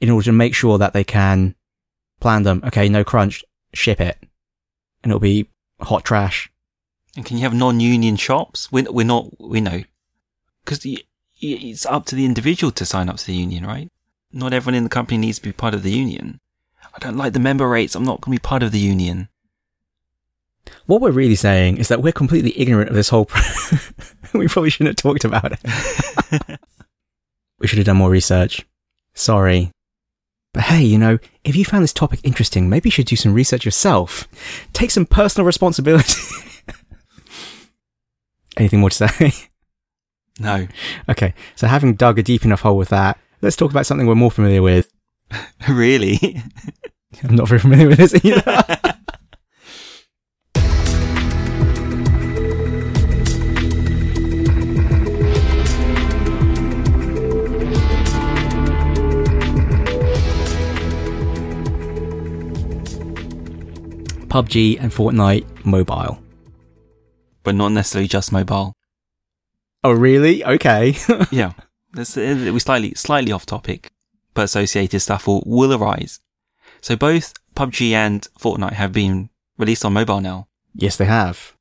[0.00, 1.54] in order to make sure that they can
[2.20, 2.62] plan them?
[2.64, 4.18] Okay, no crunch, ship it.
[5.02, 6.50] And it'll be hot trash.
[7.16, 8.72] And can you have non-union shops?
[8.72, 9.82] We're, we're not, we know.
[10.64, 10.86] Because
[11.40, 13.90] it's up to the individual to sign up to the union, right?
[14.34, 16.40] Not everyone in the company needs to be part of the union.
[16.92, 17.94] I don't like the member rates.
[17.94, 19.28] I'm not going to be part of the union.
[20.86, 23.26] What we're really saying is that we're completely ignorant of this whole.
[23.26, 23.78] Pro-
[24.34, 26.58] we probably shouldn't have talked about it.
[27.60, 28.66] we should have done more research.
[29.14, 29.70] Sorry.
[30.52, 33.34] But hey, you know, if you found this topic interesting, maybe you should do some
[33.34, 34.26] research yourself.
[34.72, 36.20] Take some personal responsibility.
[38.56, 39.32] Anything more to say?
[40.40, 40.66] No.
[41.08, 44.14] Okay, so having dug a deep enough hole with that, let's talk about something we're
[44.14, 44.90] more familiar with.
[45.68, 46.18] really?
[47.22, 48.40] I'm not very familiar with this either.
[64.28, 66.18] PUBG and Fortnite mobile.
[67.44, 68.72] but not necessarily just mobile.
[69.84, 70.42] Oh, really?
[70.42, 70.96] Okay.
[71.30, 71.52] yeah.
[71.94, 73.90] This, uh, we slightly, slightly off topic,
[74.34, 76.20] but associated stuff will, will arise.
[76.80, 80.48] So both PUBG and Fortnite have been released on mobile now.
[80.74, 81.54] yes, they have.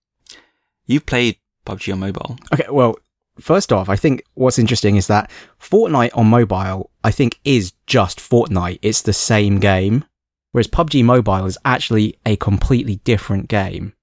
[0.85, 2.37] You've played PUBG on mobile.
[2.53, 2.97] Okay, well,
[3.39, 5.29] first off, I think what's interesting is that
[5.61, 8.79] Fortnite on mobile, I think, is just Fortnite.
[8.81, 10.05] It's the same game.
[10.51, 13.93] Whereas PUBG Mobile is actually a completely different game.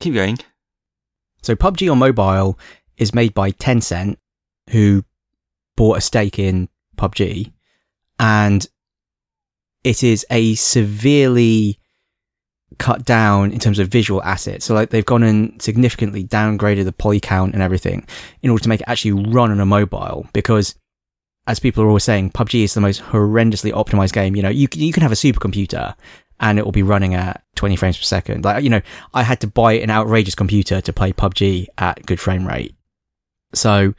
[0.00, 0.38] Keep going.
[1.42, 2.58] So PUBG on mobile
[2.96, 4.16] is made by Tencent,
[4.70, 5.04] who
[5.76, 7.52] bought a stake in PUBG,
[8.18, 8.66] and
[9.84, 11.78] it is a severely
[12.78, 14.64] cut down in terms of visual assets.
[14.64, 18.06] So like they've gone and significantly downgraded the poly count and everything
[18.42, 20.74] in order to make it actually run on a mobile because
[21.46, 24.34] as people are always saying, PUBG is the most horrendously optimized game.
[24.34, 25.94] You know, you can, you can have a supercomputer
[26.40, 28.44] and it will be running at 20 frames per second.
[28.44, 28.82] Like, you know,
[29.14, 32.74] I had to buy an outrageous computer to play PUBG at good frame rate.
[33.54, 33.94] So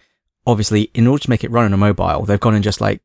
[0.47, 3.01] obviously, in order to make it run on a mobile, they've gone and just like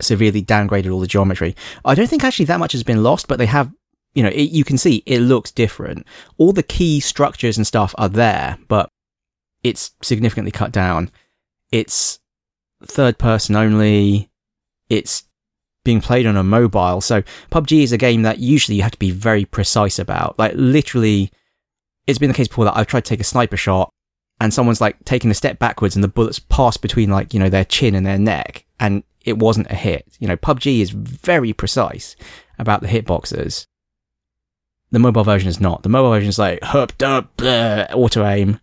[0.00, 1.54] severely downgraded all the geometry.
[1.84, 3.72] I don't think actually that much has been lost, but they have,
[4.12, 6.04] you know, it, you can see it looks different.
[6.36, 8.90] All the key structures and stuff are there, but
[9.62, 11.10] it's significantly cut down.
[11.70, 12.18] It's
[12.82, 14.30] third person only.
[14.90, 15.24] It's
[15.84, 17.00] being played on a mobile.
[17.00, 20.38] So PUBG is a game that usually you have to be very precise about.
[20.40, 21.30] Like literally,
[22.08, 23.93] it's been the case before that I've tried to take a sniper shot
[24.44, 27.48] and someone's like taking a step backwards and the bullets pass between like, you know,
[27.48, 30.06] their chin and their neck and it wasn't a hit.
[30.18, 32.14] You know, PUBG is very precise
[32.58, 33.66] about the hitboxes.
[34.90, 35.82] The mobile version is not.
[35.82, 38.60] The mobile version is like, hup, dup, bleh, auto aim.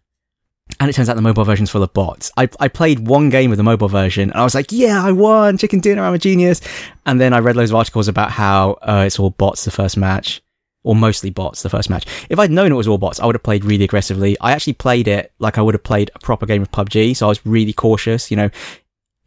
[0.80, 2.32] And it turns out the mobile version's full of bots.
[2.38, 5.12] I, I played one game with the mobile version and I was like, yeah, I
[5.14, 6.62] won, chicken dinner, I'm a genius.
[7.08, 9.98] And then I read loads of articles about how uh, it's all bots the first
[9.98, 10.44] match,
[10.84, 12.06] or mostly bots the first match.
[12.30, 14.38] If I'd known it was all bots, I would have played really aggressively.
[14.40, 17.28] I actually played it like I would have played a proper game of PUBG, so
[17.28, 18.32] I was really cautious.
[18.32, 18.50] You know,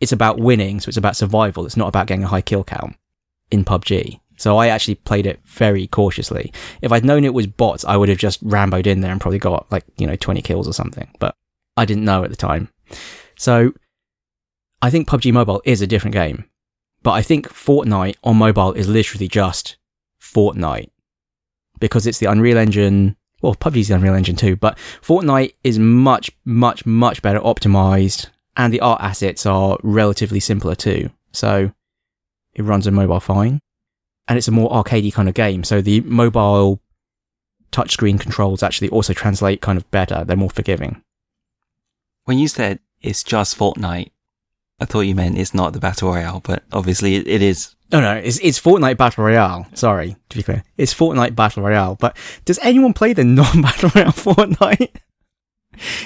[0.01, 1.67] it's about winning, so it's about survival.
[1.67, 2.97] It's not about getting a high kill count
[3.51, 4.21] in PUBG.
[4.37, 6.53] So I actually played it very cautiously.
[6.83, 9.39] If I'd known it was bots, I would have just ramboed in there and probably
[9.39, 11.09] got like, you know, 20 kills or something.
[11.21, 11.37] But
[11.77, 12.69] I didn't know at the time.
[13.37, 13.73] So
[14.83, 16.45] I think PUBG Mobile is a different game.
[17.05, 19.77] But I think Fortnite on mobile is literally just
[20.21, 20.91] Fortnite.
[21.85, 26.31] Because it's the Unreal Engine well, PUBG's the Unreal Engine too, but Fortnite is much,
[26.47, 31.11] much, much better optimized, and the art assets are relatively simpler too.
[31.33, 31.71] So
[32.55, 33.61] it runs on mobile fine,
[34.27, 35.63] and it's a more arcadey kind of game.
[35.63, 36.81] So the mobile
[37.71, 40.25] touchscreen controls actually also translate kind of better.
[40.25, 41.03] They're more forgiving.
[42.25, 44.11] When you said it's just Fortnite,
[44.81, 47.77] I thought you meant it's not the Battle Royale, but obviously it, it is.
[47.95, 49.69] No, no, it's, it's Fortnite Battle Royale.
[49.75, 50.65] Sorry, to be clear.
[50.77, 51.95] It's Fortnite Battle Royale.
[51.95, 54.97] But does anyone play the non-Battle Royale Fortnite?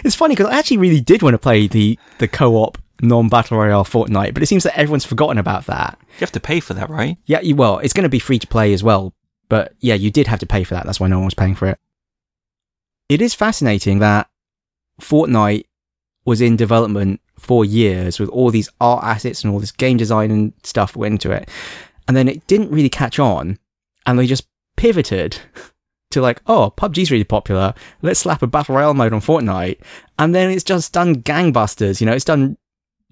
[0.04, 3.86] it's funny because I actually really did want to play the, the co-op non-Battle Royale
[3.86, 5.98] Fortnite, but it seems that everyone's forgotten about that.
[6.02, 7.16] You have to pay for that, right?
[7.24, 9.14] Yeah, you, well, it's going to be free to play as well.
[9.48, 10.84] But yeah, you did have to pay for that.
[10.84, 11.78] That's why no one was paying for it.
[13.08, 14.28] It is fascinating that
[15.00, 15.64] Fortnite
[16.26, 20.30] was in development for years with all these art assets and all this game design
[20.30, 21.48] and stuff went into it.
[22.06, 23.58] And then it didn't really catch on
[24.06, 24.46] and they just
[24.76, 25.38] pivoted
[26.10, 27.74] to like, oh, PUBG's really popular.
[28.02, 29.78] Let's slap a battle royale mode on Fortnite.
[30.18, 32.00] And then it's just done gangbusters.
[32.00, 32.56] You know, it's done.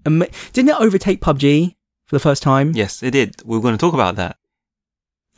[0.05, 1.75] Ama- didn't it overtake PUBG
[2.07, 2.73] for the first time?
[2.75, 3.43] Yes, it did.
[3.45, 4.39] We were going to talk about that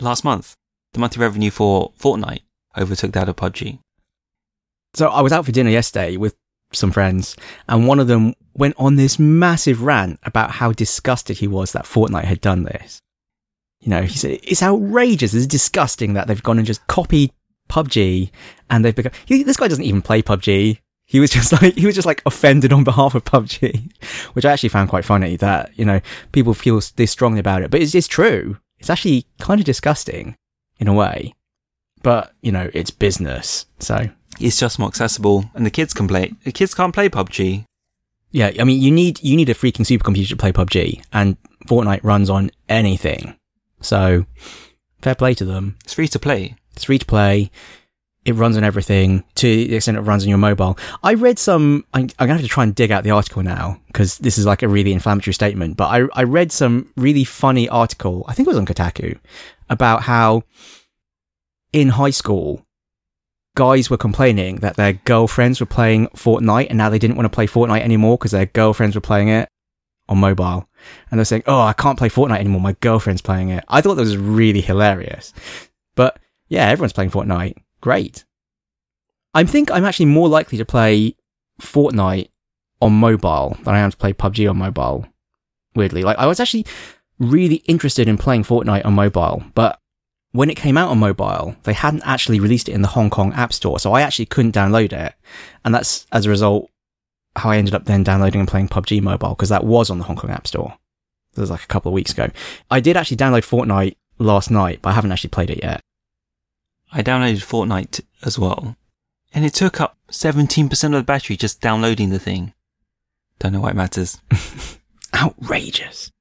[0.01, 0.57] last month.
[0.93, 2.43] The monthly revenue for Fortnite
[2.77, 3.81] overtook that of PUBG.
[4.95, 6.37] So I was out for dinner yesterday with
[6.73, 7.37] some friends,
[7.69, 11.85] and one of them went on this massive rant about how disgusted he was that
[11.85, 13.01] Fortnite had done this.
[13.81, 17.33] You know, he said it's outrageous, it's disgusting that they've gone and just copied
[17.69, 18.31] PUBG,
[18.71, 19.13] and they've become.
[19.27, 20.79] He, this guy doesn't even play PUBG.
[21.07, 23.93] He was just like he was just like offended on behalf of PUBG,
[24.35, 25.37] which I actually found quite funny.
[25.37, 26.01] That you know
[26.33, 28.59] people feel this strongly about it, but it's, it's true.
[28.79, 30.37] It's actually kind of disgusting
[30.79, 31.35] in a way,
[32.03, 34.09] but you know it's business, so
[34.41, 36.33] It's just more accessible, and the kids can play.
[36.45, 37.65] The kids can't play PUBG.
[38.31, 42.05] Yeah, I mean, you need you need a freaking supercomputer to play PUBG, and Fortnite
[42.05, 43.37] runs on anything.
[43.81, 44.27] So,
[45.03, 45.77] fair play to them.
[45.85, 46.57] It's free to play.
[46.73, 47.51] It's free to play.
[48.25, 50.79] It runs on everything to the extent it runs on your mobile.
[51.03, 51.85] I read some.
[51.95, 54.45] I'm, I'm gonna have to try and dig out the article now because this is
[54.45, 55.77] like a really inflammatory statement.
[55.77, 58.25] But I I read some really funny article.
[58.29, 59.19] I think it was on Kotaku
[59.71, 60.43] about how
[61.73, 62.67] in high school
[63.59, 67.35] guys were complaining that their girlfriends were playing Fortnite and now they didn't want to
[67.35, 69.49] play Fortnite anymore because their girlfriends were playing it
[70.09, 70.69] on mobile.
[71.11, 72.61] And they're saying, Oh, I can't play Fortnite anymore.
[72.61, 73.65] My girlfriend's playing it.
[73.67, 75.35] I thought that was really hilarious.
[75.97, 77.57] But yeah, everyone's playing Fortnite.
[77.81, 78.25] Great.
[79.35, 81.17] I think I'm actually more likely to play
[81.61, 82.29] Fortnite
[82.81, 85.05] on mobile than I am to play PUBG on mobile.
[85.75, 86.05] Weirdly.
[86.05, 86.65] Like, I was actually
[87.19, 89.81] really interested in playing Fortnite on mobile, but
[90.39, 93.33] when it came out on mobile, they hadn't actually released it in the Hong Kong
[93.33, 95.13] App Store, so I actually couldn't download it.
[95.65, 96.71] And that's as a result
[97.35, 100.05] how I ended up then downloading and playing PUBG Mobile because that was on the
[100.05, 100.75] Hong Kong App Store.
[101.35, 102.29] That was like a couple of weeks ago.
[102.71, 105.81] I did actually download Fortnite last night, but I haven't actually played it yet.
[106.93, 108.77] I downloaded Fortnite as well,
[109.35, 112.55] and it took up 17% of the battery just downloading the thing.
[113.41, 114.21] Don't know why it matters.
[115.17, 116.13] Outrageous.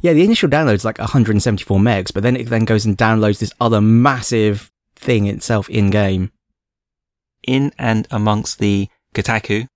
[0.00, 3.38] Yeah, the initial download is like 174 megs, but then it then goes and downloads
[3.38, 6.30] this other massive thing itself in game.
[7.46, 9.66] In and amongst the Kotaku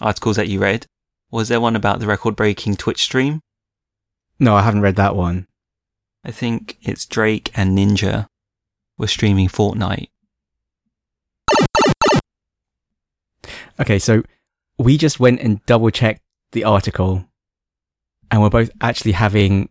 [0.00, 0.86] articles that you read,
[1.30, 3.40] was there one about the record breaking Twitch stream?
[4.38, 5.46] No, I haven't read that one.
[6.24, 8.26] I think it's Drake and Ninja
[8.98, 10.08] were streaming Fortnite.
[13.80, 14.22] Okay, so
[14.78, 17.24] we just went and double checked the article
[18.32, 19.68] and we're both actually having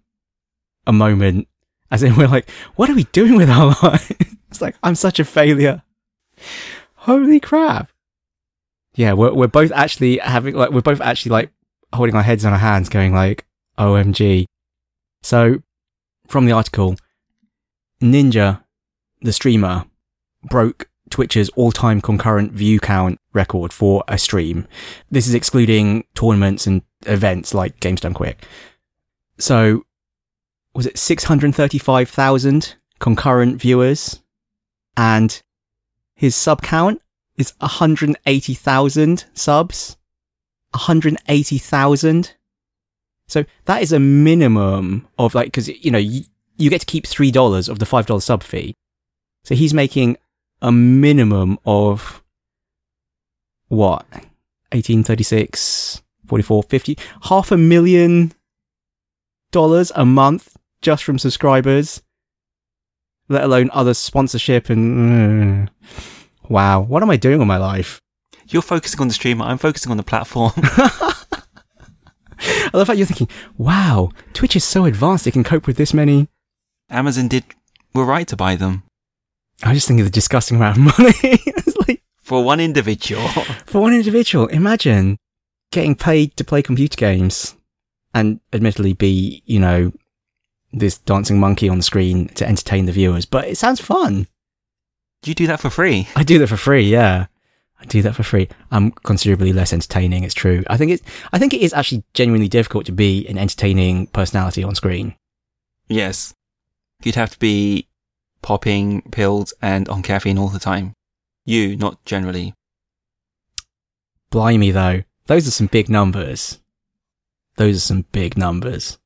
[0.88, 1.47] a moment
[1.91, 4.13] as in we're like, what are we doing with our lives?
[4.50, 5.84] it's like, I'm such a failure.
[6.95, 7.91] Holy crap.
[8.95, 11.52] Yeah, we're, we're both actually having, like, we're both actually like
[11.93, 13.45] holding our heads on our hands going like,
[13.78, 14.45] OMG.
[15.24, 15.62] So
[16.28, 16.95] from the article,
[18.02, 18.63] Ninja,
[19.21, 19.86] the streamer,
[20.43, 24.67] broke Twitch's all-time concurrent view count record for a stream.
[25.12, 28.45] This is excluding tournaments and events like Games Done Quick.
[29.38, 29.86] So,
[30.74, 34.21] was it 635,000 concurrent viewers?
[34.97, 35.41] And
[36.16, 37.01] his sub count
[37.38, 39.97] is 180,000 subs.
[40.72, 42.34] 180,000.
[43.28, 46.24] So that is a minimum of like, cause you know, you,
[46.57, 48.74] you get to keep $3 of the $5 sub fee.
[49.43, 50.18] So he's making
[50.62, 52.24] a minimum of
[53.68, 54.05] what?
[54.74, 58.34] 1836, 44, 50, half a million
[59.51, 62.01] dollars a month just from subscribers,
[63.28, 65.72] let alone other sponsorship and, uh,
[66.47, 68.01] wow, what am I doing with my life?
[68.47, 70.53] You're focusing on the streamer, I'm focusing on the platform.
[72.41, 75.93] I love how you're thinking, wow, Twitch is so advanced, it can cope with this
[75.93, 76.28] many.
[76.89, 77.43] Amazon did,
[77.93, 78.84] were right to buy them.
[79.64, 81.14] I just thinking of the disgusting amount of money.
[81.24, 83.28] it's like, for one individual.
[83.66, 85.18] For one individual, imagine
[85.72, 87.55] getting paid to play computer games
[88.14, 89.91] and admittedly be, you know,
[90.74, 94.28] this dancing monkey on the screen to entertain the viewers, but it sounds fun.
[95.22, 96.07] Do you do that for free.
[96.16, 97.28] I do that for free, yeah.
[97.80, 98.47] I do that for free.
[98.70, 100.64] I'm considerably less entertaining, it's true.
[100.68, 101.03] I think it's
[101.34, 105.16] I think it is actually genuinely difficult to be an entertaining personality on screen.
[105.88, 106.34] Yes.
[107.03, 107.88] You'd have to be
[108.42, 110.94] popping pills and on caffeine all the time.
[111.46, 112.54] You, not generally.
[114.30, 116.60] Blimey though, those are some big numbers.
[117.58, 118.98] Those are some big numbers.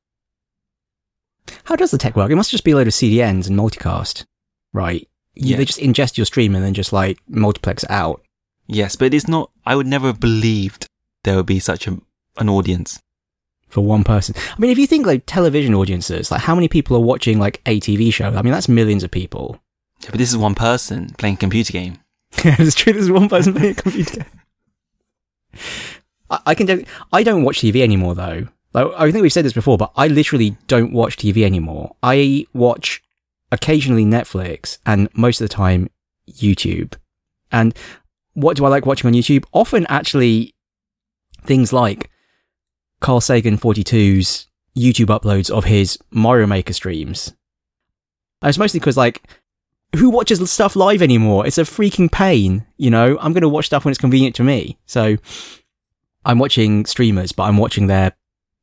[1.64, 2.30] How does the tech work?
[2.30, 4.24] It must just be a load of CDNs and multicast,
[4.72, 5.08] right?
[5.34, 5.56] You, Yeah.
[5.58, 8.22] They just ingest your stream and then just like multiplex it out.
[8.66, 10.86] Yes, but it's not, I would never have believed
[11.24, 11.98] there would be such a,
[12.38, 13.00] an audience.
[13.68, 14.34] For one person.
[14.36, 17.60] I mean, if you think like television audiences, like how many people are watching like
[17.66, 18.28] a TV show?
[18.28, 19.60] I mean, that's millions of people.
[20.02, 21.98] Yeah, but this is one person playing a computer game.
[22.44, 22.92] Yeah, it's true.
[22.92, 24.26] There's one person playing a computer.
[26.28, 26.84] I, I can.
[27.12, 28.48] I don't watch TV anymore, though.
[28.74, 31.96] Like, I think we've said this before, but I literally don't watch TV anymore.
[32.02, 33.02] I watch
[33.50, 35.88] occasionally Netflix and most of the time
[36.30, 36.94] YouTube.
[37.50, 37.74] And
[38.34, 39.44] what do I like watching on YouTube?
[39.52, 40.54] Often, actually,
[41.44, 42.10] things like
[43.06, 47.28] Carl Sagan 42's YouTube uploads of his Mario Maker streams.
[48.42, 49.22] And it's mostly because, like,
[49.94, 51.46] who watches stuff live anymore?
[51.46, 53.16] It's a freaking pain, you know?
[53.20, 54.76] I'm going to watch stuff when it's convenient to me.
[54.86, 55.18] So
[56.24, 58.10] I'm watching streamers, but I'm watching their,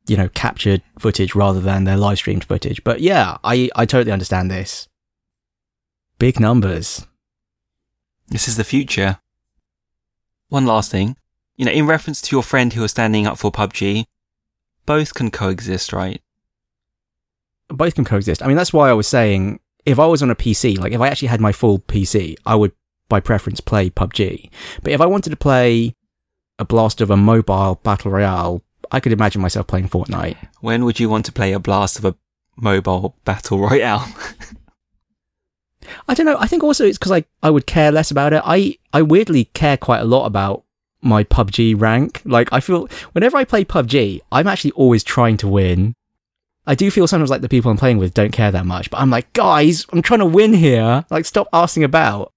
[0.08, 2.84] you know, captured footage rather than their live streamed footage.
[2.84, 4.89] But yeah, I, I totally understand this.
[6.20, 7.08] Big numbers.
[8.28, 9.20] This is the future.
[10.50, 11.16] One last thing.
[11.56, 14.04] You know, in reference to your friend who was standing up for PUBG,
[14.86, 16.22] both can coexist, right?
[17.70, 18.44] Both can coexist.
[18.44, 21.02] I mean, that's why I was saying if I was on a PC, like if
[21.02, 22.72] I actually had my full PC, I would
[23.10, 24.50] by preference play PUBG.
[24.82, 25.96] But if I wanted to play
[26.58, 28.62] a blast of a mobile battle royale,
[28.92, 30.38] I could imagine myself playing Fortnite.
[30.62, 32.16] When would you want to play a blast of a
[32.56, 34.08] mobile battle royale?
[36.08, 36.38] I don't know.
[36.40, 38.42] I think also it's because I, I would care less about it.
[38.46, 40.64] I, I weirdly care quite a lot about
[41.04, 42.22] my PUBG rank.
[42.26, 45.93] Like, I feel whenever I play PUBG, I'm actually always trying to win.
[46.66, 48.99] I do feel sometimes like the people I'm playing with don't care that much, but
[48.99, 51.06] I'm like, guys, I'm trying to win here.
[51.10, 52.32] Like, stop asking about.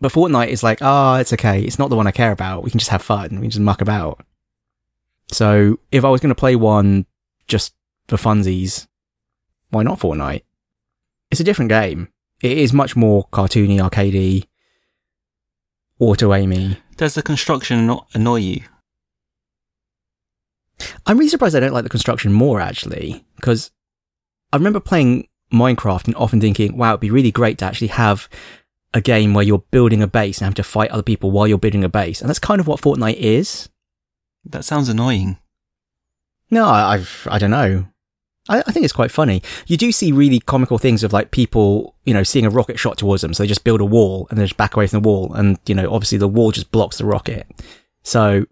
[0.00, 1.62] But Fortnite is like, oh, it's okay.
[1.62, 2.62] It's not the one I care about.
[2.62, 3.30] We can just have fun.
[3.30, 4.24] We can just muck about.
[5.32, 7.06] So if I was going to play one
[7.46, 7.74] just
[8.08, 8.86] for funsies,
[9.70, 10.42] why not Fortnite?
[11.30, 12.08] It's a different game.
[12.42, 14.46] It is much more cartoony, arcadey,
[15.98, 16.76] auto aimy.
[16.96, 18.60] Does the construction anno- annoy you?
[21.06, 23.70] I'm really surprised I don't like the construction more actually, because
[24.52, 28.28] I remember playing Minecraft and often thinking, wow, it'd be really great to actually have
[28.92, 31.58] a game where you're building a base and have to fight other people while you're
[31.58, 32.20] building a base.
[32.20, 33.68] And that's kind of what Fortnite is.
[34.44, 35.36] That sounds annoying.
[36.50, 37.86] No, I've, I don't know.
[38.48, 39.42] I, I think it's quite funny.
[39.66, 42.98] You do see really comical things of like people, you know, seeing a rocket shot
[42.98, 43.34] towards them.
[43.34, 45.32] So they just build a wall and then just back away from the wall.
[45.34, 47.46] And, you know, obviously the wall just blocks the rocket.
[48.02, 48.46] So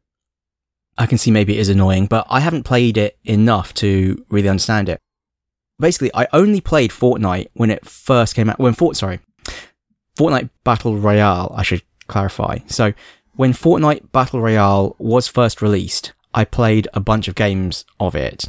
[0.97, 4.49] I can see maybe it is annoying, but I haven't played it enough to really
[4.49, 5.01] understand it.
[5.78, 8.59] Basically, I only played Fortnite when it first came out.
[8.59, 9.20] When Fort, sorry,
[10.16, 12.59] Fortnite Battle Royale, I should clarify.
[12.66, 12.93] So
[13.34, 18.49] when Fortnite Battle Royale was first released, I played a bunch of games of it,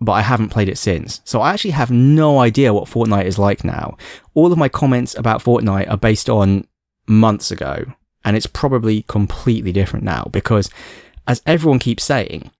[0.00, 1.20] but I haven't played it since.
[1.24, 3.96] So I actually have no idea what Fortnite is like now.
[4.34, 6.66] All of my comments about Fortnite are based on
[7.08, 7.84] months ago,
[8.24, 10.70] and it's probably completely different now because,
[11.26, 12.50] as everyone keeps saying,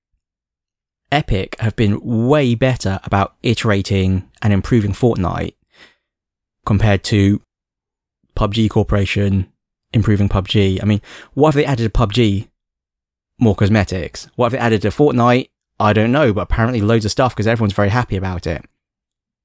[1.13, 5.55] Epic have been way better about iterating and improving Fortnite
[6.65, 7.41] compared to
[8.35, 9.53] PUBG Corporation
[9.93, 10.83] improving PUBG.
[10.83, 11.01] I mean,
[11.35, 12.49] what if they added to PUBG
[13.39, 14.29] more cosmetics?
[14.37, 15.49] What if they added to Fortnite?
[15.79, 18.65] I don't know, but apparently loads of stuff because everyone's very happy about it.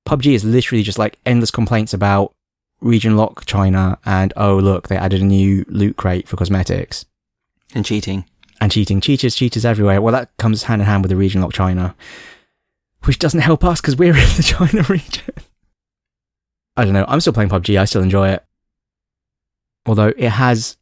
[0.07, 2.33] PUBG is literally just like endless complaints about
[2.79, 7.05] region lock China and oh look, they added a new loot crate for cosmetics
[7.75, 8.25] And cheating.
[8.59, 9.01] and cheating.
[9.01, 10.01] Cheaters, cheaters everywhere.
[10.01, 11.95] Well, that comes hand in hand with the region lock China,
[13.03, 15.33] which doesn't help us because we're in the China region.
[16.77, 17.05] I don't know.
[17.07, 17.77] I'm still playing PUBG.
[17.79, 18.43] I still enjoy it.
[19.85, 20.77] Although it has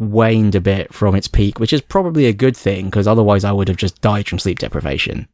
[0.00, 3.52] waned a bit from its peak, which is probably a good thing because otherwise I
[3.52, 5.28] would have just died from sleep deprivation.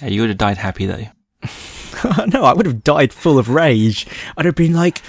[0.00, 1.06] Yeah, you would have died happy though.
[2.26, 4.06] no, I would have died full of rage.
[4.36, 5.02] I'd have been like,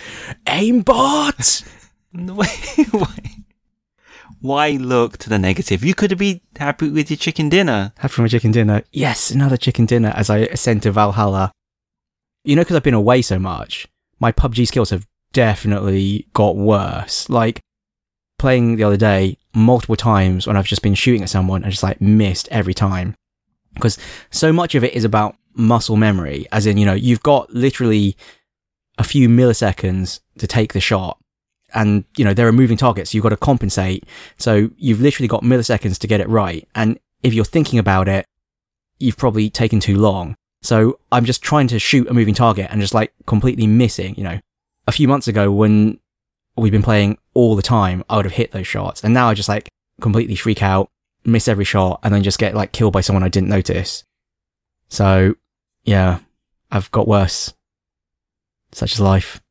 [0.45, 1.65] aimbot!
[2.11, 2.47] Why?
[2.91, 3.17] Why?
[4.41, 5.83] Why look to the negative?
[5.83, 7.93] You could have been happy with your chicken dinner.
[7.99, 8.83] Have from a chicken dinner.
[8.91, 11.51] Yes, another chicken dinner as I ascend to Valhalla.
[12.43, 13.87] You know, because I've been away so much,
[14.19, 17.29] my PUBG skills have definitely got worse.
[17.29, 17.61] Like
[18.41, 21.83] playing the other day multiple times when I've just been shooting at someone and just
[21.83, 23.15] like missed every time.
[23.75, 23.97] Because
[24.31, 28.17] so much of it is about muscle memory, as in, you know, you've got literally
[28.97, 31.19] a few milliseconds to take the shot.
[31.73, 33.11] And, you know, there are moving targets.
[33.11, 34.05] So you've got to compensate.
[34.37, 36.67] So you've literally got milliseconds to get it right.
[36.75, 38.25] And if you're thinking about it,
[38.99, 40.35] you've probably taken too long.
[40.63, 44.23] So I'm just trying to shoot a moving target and just like completely missing, you
[44.23, 44.39] know,
[44.87, 45.99] a few months ago when
[46.61, 49.03] we've been playing all the time, I would have hit those shots.
[49.03, 50.89] And now I just like completely freak out,
[51.25, 54.03] miss every shot and then just get like killed by someone I didn't notice.
[54.89, 55.35] So
[55.83, 56.19] yeah,
[56.71, 57.53] I've got worse.
[58.71, 59.41] Such is life.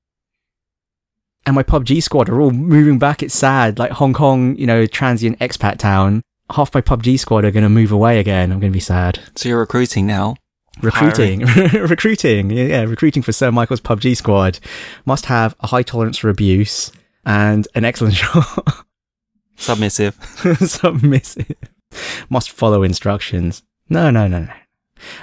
[1.46, 3.22] And my PUBG squad are all moving back.
[3.22, 3.78] It's sad.
[3.78, 6.22] Like Hong Kong, you know, transient expat town.
[6.54, 8.52] Half my PUBG squad are going to move away again.
[8.52, 9.20] I'm going to be sad.
[9.36, 10.36] So you're recruiting now?
[10.82, 11.40] Recruiting,
[11.74, 14.58] recruiting, yeah, yeah, recruiting for Sir Michael's PUBG squad.
[15.04, 16.90] Must have a high tolerance for abuse
[17.24, 18.86] and an excellent shot.
[19.56, 20.16] Submissive.
[20.60, 21.54] Submissive.
[22.28, 23.62] Must follow instructions.
[23.88, 24.52] No, no, no, no.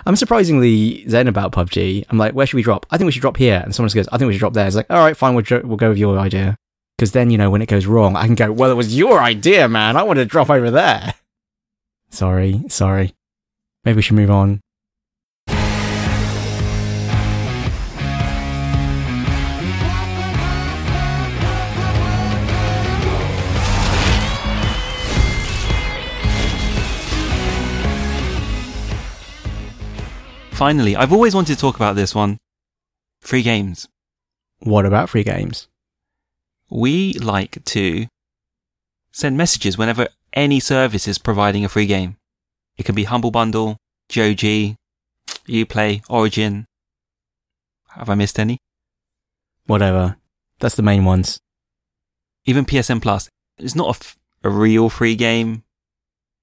[0.05, 2.05] I'm surprisingly zen about PUBG.
[2.09, 2.85] I'm like, where should we drop?
[2.89, 3.61] I think we should drop here.
[3.63, 4.67] And someone goes, I think we should drop there.
[4.67, 6.57] It's like, all right, fine, we'll, we'll go with your idea.
[6.97, 9.21] Because then, you know, when it goes wrong, I can go, well, it was your
[9.21, 9.95] idea, man.
[9.97, 11.13] I wanted to drop over there.
[12.09, 13.13] Sorry, sorry.
[13.85, 14.61] Maybe we should move on.
[30.57, 32.39] Finally, I've always wanted to talk about this one.
[33.21, 33.87] Free games.
[34.57, 35.67] What about free games?
[36.71, 38.07] We like to
[39.11, 42.17] send messages whenever any service is providing a free game.
[42.75, 43.77] It can be Humble Bundle,
[44.11, 44.75] GOG,
[45.47, 46.65] Uplay, Origin.
[47.89, 48.57] Have I missed any?
[49.67, 50.17] Whatever.
[50.59, 51.39] That's the main ones.
[52.45, 53.29] Even PSN Plus.
[53.59, 55.61] It's not a, f- a real free game,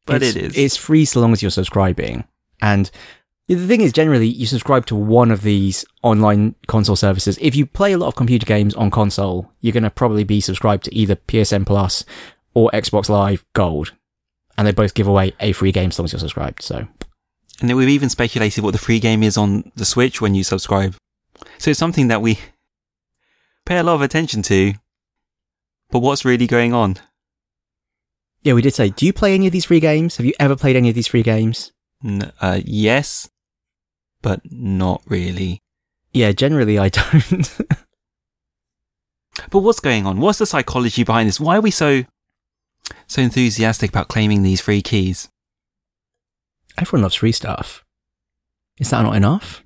[0.06, 0.56] but it's, it is.
[0.56, 2.22] It's free so long as you're subscribing.
[2.62, 2.92] And
[3.48, 7.38] the thing is, generally, you subscribe to one of these online console services.
[7.40, 10.40] If you play a lot of computer games on console, you're going to probably be
[10.40, 12.04] subscribed to either PSN Plus
[12.54, 13.92] or Xbox Live Gold.
[14.56, 16.62] And they both give away a free game as long as you're subscribed.
[16.62, 16.86] So,
[17.60, 20.42] and then we've even speculated what the free game is on the Switch when you
[20.42, 20.94] subscribe.
[21.58, 22.38] So it's something that we
[23.66, 24.74] pay a lot of attention to.
[25.90, 26.96] But what's really going on?
[28.42, 30.16] Yeah, we did say, do you play any of these free games?
[30.16, 31.72] Have you ever played any of these free games?
[32.04, 33.28] N- uh, yes,
[34.24, 35.60] but not really.
[36.14, 37.60] Yeah, generally I don't.
[39.50, 40.18] but what's going on?
[40.18, 41.38] What's the psychology behind this?
[41.38, 42.04] Why are we so
[43.06, 45.28] so enthusiastic about claiming these free keys?
[46.78, 47.84] Everyone loves free stuff.
[48.80, 49.62] Is that not enough?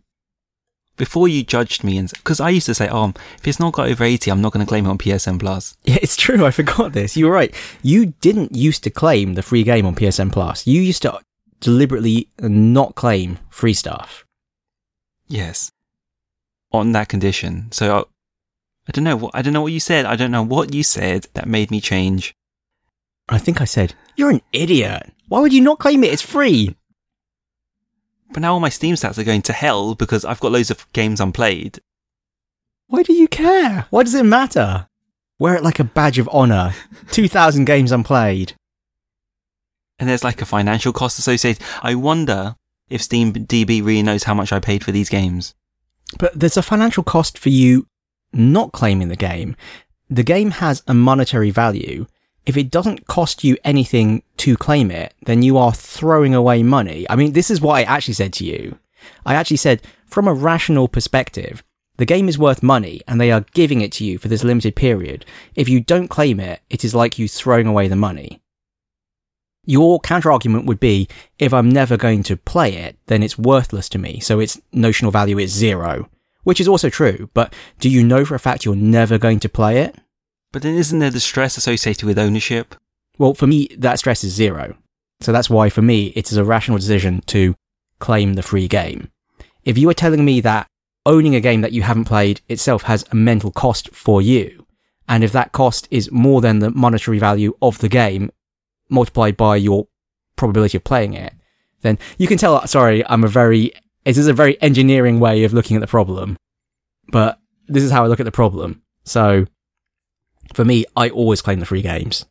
[0.97, 3.89] Before you judged me, and because I used to say, "Oh, if it's not got
[3.89, 6.45] over eighty, I'm not going to claim it on PSN Plus." Yeah, it's true.
[6.45, 7.17] I forgot this.
[7.17, 7.55] You were right.
[7.83, 10.67] You didn't used to claim the free game on PSN Plus.
[10.67, 11.21] You used to
[11.61, 14.25] deliberately not claim free stuff.
[15.29, 15.70] Yes.
[16.72, 17.70] On that condition.
[17.72, 18.01] So I,
[18.89, 20.05] I don't know what I don't know what you said.
[20.07, 22.35] I don't know what you said that made me change.
[23.29, 25.12] I think I said, "You're an idiot.
[25.29, 26.12] Why would you not claim it?
[26.12, 26.74] It's free."
[28.31, 30.91] But now all my Steam stats are going to hell because I've got loads of
[30.93, 31.81] games unplayed.
[32.89, 33.87] Why do you care?
[33.91, 34.87] Why does it matter?
[35.39, 36.74] Wear it like a badge of honor.
[37.11, 38.55] 2,000 games unplayed.
[39.99, 41.62] And there's like a financial cost associated.
[41.83, 42.57] I wonder
[42.91, 45.55] if Steam DB really knows how much I paid for these games.
[46.18, 47.86] But there's a financial cost for you
[48.32, 49.57] not claiming the game.
[50.09, 52.07] The game has a monetary value.
[52.47, 57.07] If it doesn't cost you anything to claim it, then you are throwing away money.
[57.11, 58.78] I mean, this is what I actually said to you.
[59.26, 61.62] I actually said, from a rational perspective,
[61.99, 64.76] the game is worth money and they are giving it to you for this limited
[64.76, 65.26] period.
[65.55, 68.41] If you don't claim it, it is like you throwing away the money.
[69.69, 71.09] Your counter argument would be,
[71.39, 74.19] if I'm never going to play it, then it's worthless to me.
[74.19, 76.09] So its notional value is zero,
[76.45, 77.29] which is also true.
[77.35, 79.95] But do you know for a fact you're never going to play it?
[80.53, 82.77] But then isn't there the stress associated with ownership?
[83.19, 84.75] Well, for me, that stress is zero.
[85.21, 87.55] So that's why for me, it is a rational decision to
[87.99, 89.11] claim the free game.
[89.66, 90.66] If you are telling me that
[91.05, 94.64] owning a game that you haven't played itself has a mental cost for you,
[95.07, 98.31] and if that cost is more than the monetary value of the game
[98.89, 99.89] multiplied by your
[100.36, 101.32] probability of playing it,
[101.82, 103.72] then you can tell, sorry, I'm a very,
[104.05, 106.36] this is a very engineering way of looking at the problem,
[107.11, 108.82] but this is how I look at the problem.
[109.05, 109.47] So
[110.55, 112.26] for me, I always claim the free games.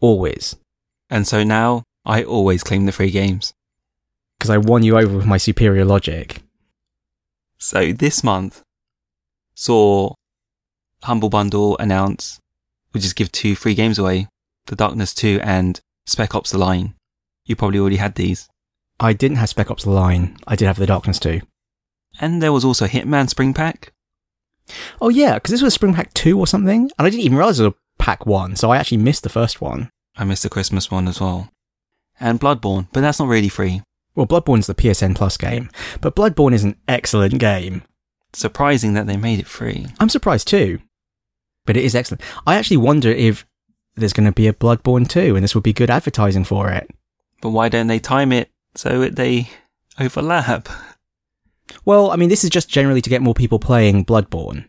[0.00, 0.56] Always.
[1.10, 3.52] And so now I always claim the free games.
[4.38, 6.42] Because I won you over with my superior logic.
[7.58, 8.62] So this month
[9.54, 10.12] saw
[11.02, 12.38] Humble Bundle announce
[12.92, 14.28] we just give two free games away,
[14.66, 16.94] The Darkness 2 and Spec Ops The Line.
[17.44, 18.48] You probably already had these.
[18.98, 20.36] I didn't have Spec Ops The Line.
[20.46, 21.42] I did have The Darkness too.
[22.20, 23.92] And there was also Hitman Spring Pack.
[25.00, 26.90] Oh yeah, because this was Spring Pack 2 or something.
[26.98, 29.28] And I didn't even realize it was a Pack 1, so I actually missed the
[29.28, 29.90] first one.
[30.16, 31.50] I missed the Christmas one as well.
[32.18, 33.82] And Bloodborne, but that's not really free.
[34.14, 35.68] Well, Bloodborne's the PSN Plus game,
[36.00, 37.82] but Bloodborne is an excellent game.
[38.32, 39.86] Surprising that they made it free.
[40.00, 40.78] I'm surprised too,
[41.66, 42.22] but it is excellent.
[42.46, 43.44] I actually wonder if
[43.96, 46.88] there's going to be a Bloodborne 2 and this would be good advertising for it.
[47.40, 49.50] But why don't they time it so it, they
[49.98, 50.68] overlap?
[51.84, 54.68] Well, I mean, this is just generally to get more people playing Bloodborne.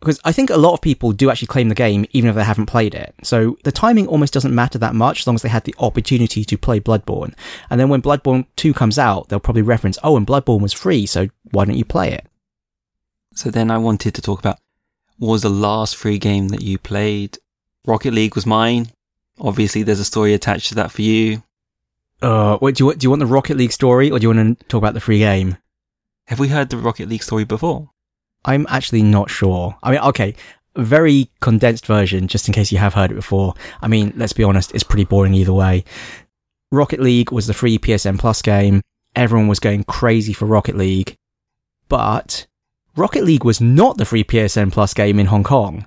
[0.00, 2.44] Because I think a lot of people do actually claim the game even if they
[2.44, 3.14] haven't played it.
[3.22, 6.44] So the timing almost doesn't matter that much as long as they had the opportunity
[6.44, 7.34] to play Bloodborne.
[7.70, 11.06] And then when Bloodborne 2 comes out, they'll probably reference, oh, and Bloodborne was free,
[11.06, 12.26] so why don't you play it?
[13.34, 14.58] So then I wanted to talk about
[15.18, 17.38] what was the last free game that you played?
[17.86, 18.90] Rocket League was mine.
[19.40, 21.42] Obviously, there's a story attached to that for you.
[22.20, 24.58] Uh, what, do you, do you want the Rocket League story or do you want
[24.58, 25.56] to talk about the free game?
[26.26, 27.90] Have we heard the Rocket League story before?
[28.44, 29.76] I'm actually not sure.
[29.82, 30.34] I mean, okay,
[30.76, 33.54] very condensed version, just in case you have heard it before.
[33.82, 35.84] I mean, let's be honest, it's pretty boring either way.
[36.72, 38.82] Rocket League was the free PSN Plus game.
[39.14, 41.16] Everyone was going crazy for Rocket League.
[41.88, 42.46] But
[42.96, 45.86] Rocket League was not the free PSN Plus game in Hong Kong.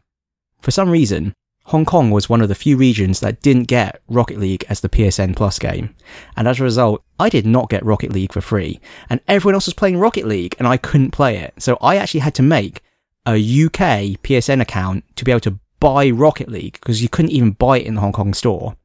[0.62, 1.34] For some reason,
[1.70, 4.89] Hong Kong was one of the few regions that didn't get Rocket League as the
[4.89, 5.95] PSN Plus game.
[6.36, 8.80] And as a result, I did not get Rocket League for free.
[9.07, 11.53] And everyone else was playing Rocket League and I couldn't play it.
[11.59, 12.82] So I actually had to make
[13.28, 17.51] a UK PSN account to be able to buy Rocket League because you couldn't even
[17.51, 18.76] buy it in the Hong Kong store.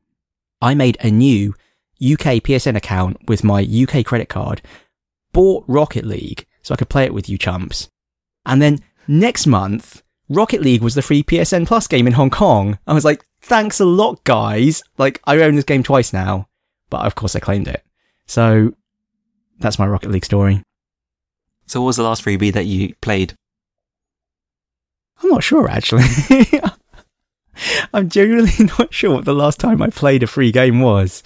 [0.61, 1.55] I made a new
[2.03, 4.61] UK PSN account with my UK credit card,
[5.32, 7.89] bought Rocket League so I could play it with you chumps.
[8.45, 12.79] And then next month, Rocket League was the free PSN Plus game in Hong Kong.
[12.87, 14.83] I was like, thanks a lot, guys.
[14.97, 16.49] Like, I own this game twice now,
[16.91, 17.85] but of course I claimed it.
[18.27, 18.75] So
[19.59, 20.62] that's my Rocket League story.
[21.66, 23.35] So what was the last freebie that you played?
[25.22, 26.05] I'm not sure actually.
[27.95, 31.22] I'm genuinely not sure what the last time I played a free game was.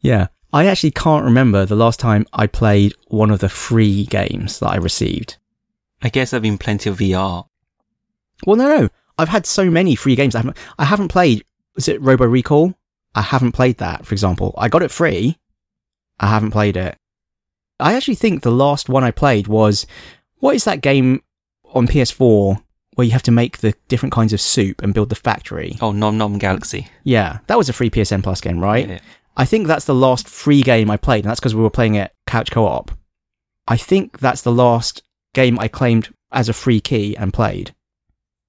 [0.00, 4.58] Yeah, I actually can't remember the last time I played one of the free games
[4.58, 5.36] that I received.
[6.02, 7.46] I guess there've been plenty of VR.
[8.46, 8.88] Well, no, no.
[9.18, 10.34] I've had so many free games.
[10.34, 11.44] I haven't, I haven't played.
[11.76, 12.74] Is it Robo Recall?
[13.14, 14.54] I haven't played that, for example.
[14.56, 15.38] I got it free.
[16.18, 16.96] I haven't played it.
[17.78, 19.86] I actually think the last one I played was
[20.38, 21.22] what is that game
[21.74, 22.62] on PS4
[22.94, 25.76] where you have to make the different kinds of soup and build the factory?
[25.80, 26.88] Oh, Nom Nom Galaxy.
[27.04, 28.88] Yeah, that was a free PSN Plus game, right?
[28.88, 28.98] Yeah.
[29.36, 31.94] I think that's the last free game I played, and that's because we were playing
[31.94, 32.90] it couch co-op.
[33.66, 35.02] I think that's the last
[35.34, 37.74] game I claimed as a free key and played.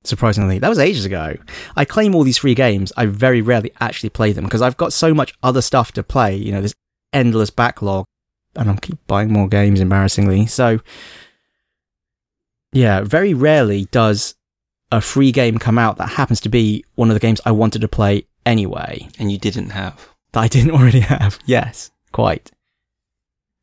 [0.04, 1.36] Surprisingly, that was ages ago.
[1.76, 2.92] I claim all these free games.
[2.98, 6.36] I very rarely actually play them because I've got so much other stuff to play.
[6.36, 6.76] You know, this
[7.14, 8.06] endless backlog,
[8.56, 9.80] and I'm keep buying more games.
[9.80, 10.80] Embarrassingly, so
[12.74, 14.36] yeah, very rarely does
[14.92, 17.82] a free game come out that happens to be one of the games I wanted
[17.82, 20.10] to play anyway And you didn't have.
[20.34, 21.40] that I didn't already have.
[21.46, 22.52] Yes, quite.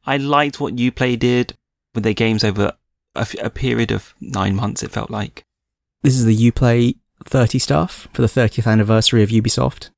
[0.05, 1.57] I liked what you Uplay did
[1.95, 2.73] with their games over
[3.15, 5.45] a, f- a period of nine months, it felt like.
[6.03, 9.91] This is the Uplay 30 stuff for the 30th anniversary of Ubisoft.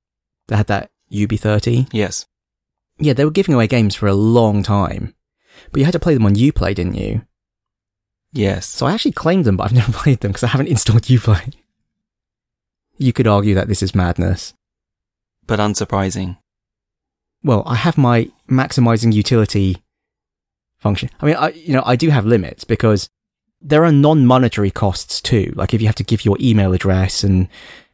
[0.48, 1.88] They had that UB30.
[1.92, 2.26] Yes.
[2.98, 5.14] Yeah, they were giving away games for a long time.
[5.70, 7.22] But you had to play them on Uplay, didn't you?
[8.32, 8.66] Yes.
[8.66, 11.54] So I actually claimed them, but I've never played them because I haven't installed Uplay.
[12.98, 14.54] You could argue that this is madness.
[15.46, 16.38] But unsurprising.
[17.42, 19.82] Well, I have my maximizing utility
[20.82, 21.08] function.
[21.20, 23.08] I mean, I, you know, I do have limits because
[23.60, 25.52] there are non-monetary costs too.
[25.56, 27.48] Like if you have to give your email address and,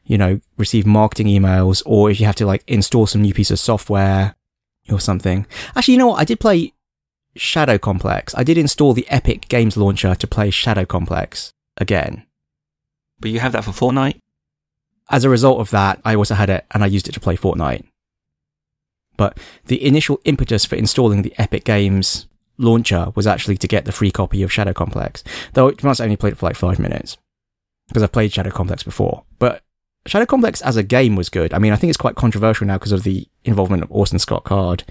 [0.04, 3.50] you know, receive marketing emails or if you have to like install some new piece
[3.50, 4.34] of software
[4.90, 5.46] or something.
[5.76, 6.20] Actually, you know what?
[6.20, 6.72] I did play
[7.36, 8.34] Shadow Complex.
[8.34, 12.24] I did install the Epic Games Launcher to play Shadow Complex again.
[13.20, 14.20] But you have that for Fortnite?
[15.10, 17.36] As a result of that, I also had it and I used it to play
[17.36, 17.84] Fortnite.
[19.18, 22.28] But the initial impetus for installing the Epic Games
[22.58, 25.24] launcher was actually to get the free copy of Shadow Complex.
[25.54, 27.16] Though, to must only played it for like five minutes.
[27.88, 29.24] Because I've played Shadow Complex before.
[29.38, 29.62] But
[30.06, 31.54] Shadow Complex as a game was good.
[31.54, 34.44] I mean, I think it's quite controversial now because of the involvement of Orson Scott
[34.44, 34.84] Card,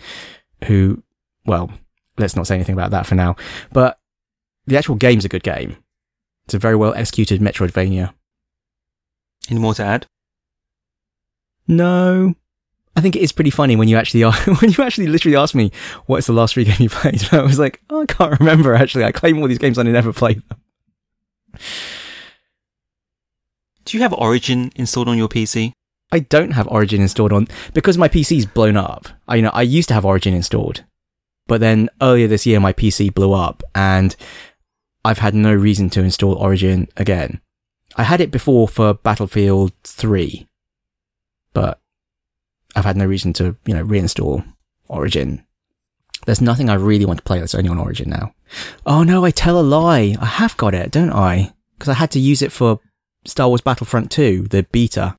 [0.65, 1.03] who,
[1.45, 1.71] well,
[2.17, 3.35] let's not say anything about that for now.
[3.71, 3.99] But
[4.65, 5.77] the actual game's a good game.
[6.45, 8.13] It's a very well executed Metroidvania.
[9.49, 10.07] Any more to add?
[11.67, 12.35] No.
[12.97, 15.53] I think it is pretty funny when you actually are, when you actually literally ask
[15.53, 15.71] me
[16.07, 17.21] what's the last free game you played.
[17.31, 19.05] And I was like, oh, I can't remember actually.
[19.05, 20.59] I claim all these games and I never played them.
[23.85, 25.73] Do you have Origin installed on your PC?
[26.11, 29.07] I don't have Origin installed on because my PC's blown up.
[29.27, 30.83] I you know I used to have Origin installed,
[31.45, 34.15] but then earlier this year my PC blew up and
[35.05, 37.41] I've had no reason to install Origin again.
[37.95, 40.47] I had it before for Battlefield 3,
[41.53, 41.79] but
[42.87, 44.45] had no reason to, you know, reinstall
[44.87, 45.45] Origin.
[46.25, 48.33] There's nothing I really want to play that's only on Origin now.
[48.85, 50.15] Oh no, I tell a lie.
[50.19, 51.53] I have got it, don't I?
[51.77, 52.79] Because I had to use it for
[53.25, 55.15] Star Wars Battlefront 2, the beta.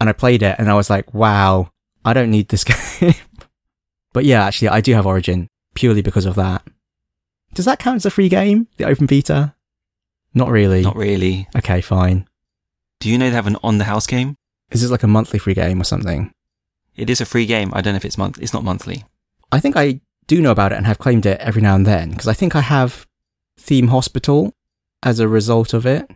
[0.00, 1.70] And I played it and I was like, wow,
[2.04, 2.64] I don't need this
[3.00, 3.14] game.
[4.12, 6.62] but yeah, actually, I do have Origin purely because of that.
[7.54, 8.66] Does that count as a free game?
[8.76, 9.54] The open beta?
[10.34, 10.82] Not really.
[10.82, 11.46] Not really.
[11.56, 12.28] Okay, fine.
[12.98, 14.36] Do you know they have an on the house game?
[14.70, 16.32] Is this like a monthly free game or something?
[16.96, 17.70] It is a free game.
[17.74, 18.38] I don't know if it's month.
[18.40, 19.04] It's not monthly.
[19.50, 22.10] I think I do know about it and have claimed it every now and then
[22.10, 23.06] because I think I have
[23.58, 24.54] Theme Hospital
[25.02, 26.10] as a result of it.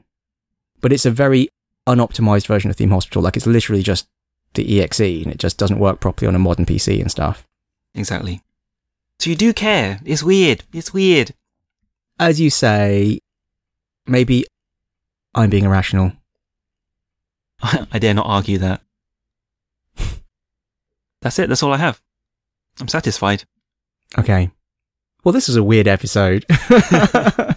[0.80, 1.48] But it's a very
[1.86, 3.22] unoptimized version of Theme Hospital.
[3.22, 4.08] Like it's literally just
[4.54, 7.46] the EXE and it just doesn't work properly on a modern PC and stuff.
[7.94, 8.42] Exactly.
[9.18, 10.00] So you do care.
[10.04, 10.64] It's weird.
[10.72, 11.34] It's weird.
[12.20, 13.20] As you say,
[14.06, 14.44] maybe
[15.34, 16.12] I'm being irrational.
[17.62, 18.82] I dare not argue that.
[21.22, 21.48] That's it.
[21.48, 22.00] That's all I have.
[22.80, 23.44] I'm satisfied.
[24.18, 24.50] Okay.
[25.24, 26.44] Well, this was a weird episode.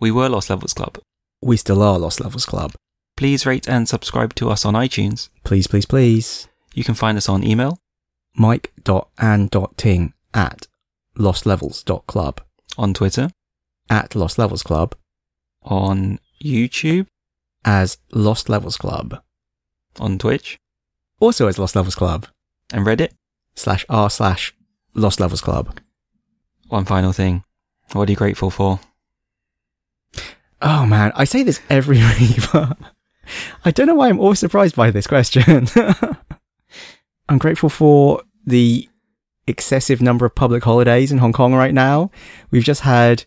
[0.00, 0.98] We were Lost Levels Club.
[1.42, 2.72] we still are Lost Levels Club.
[3.16, 5.28] Please rate and subscribe to us on iTunes.
[5.42, 6.46] Please, please, please.
[6.72, 7.78] You can find us on email,
[8.36, 10.68] Mike.and.ting at
[11.18, 12.40] lostlevels.club.
[12.76, 13.30] on Twitter,
[13.90, 14.94] At Lost Levels Club
[15.64, 17.08] on YouTube,
[17.64, 19.20] as Lost Levels Club.
[19.98, 20.58] on Twitch,
[21.20, 22.26] Also as Lost Levels Club.
[22.72, 23.12] and Reddit.
[23.54, 24.54] Slash r slash
[24.94, 25.80] Lost Levels Club.
[26.68, 27.42] One final thing.
[27.92, 28.78] What are you grateful for?
[30.60, 32.76] Oh man, I say this every week, but
[33.64, 35.66] I don't know why I'm always surprised by this question.
[37.28, 38.88] I'm grateful for the
[39.46, 42.10] excessive number of public holidays in Hong Kong right now.
[42.50, 43.24] We've just had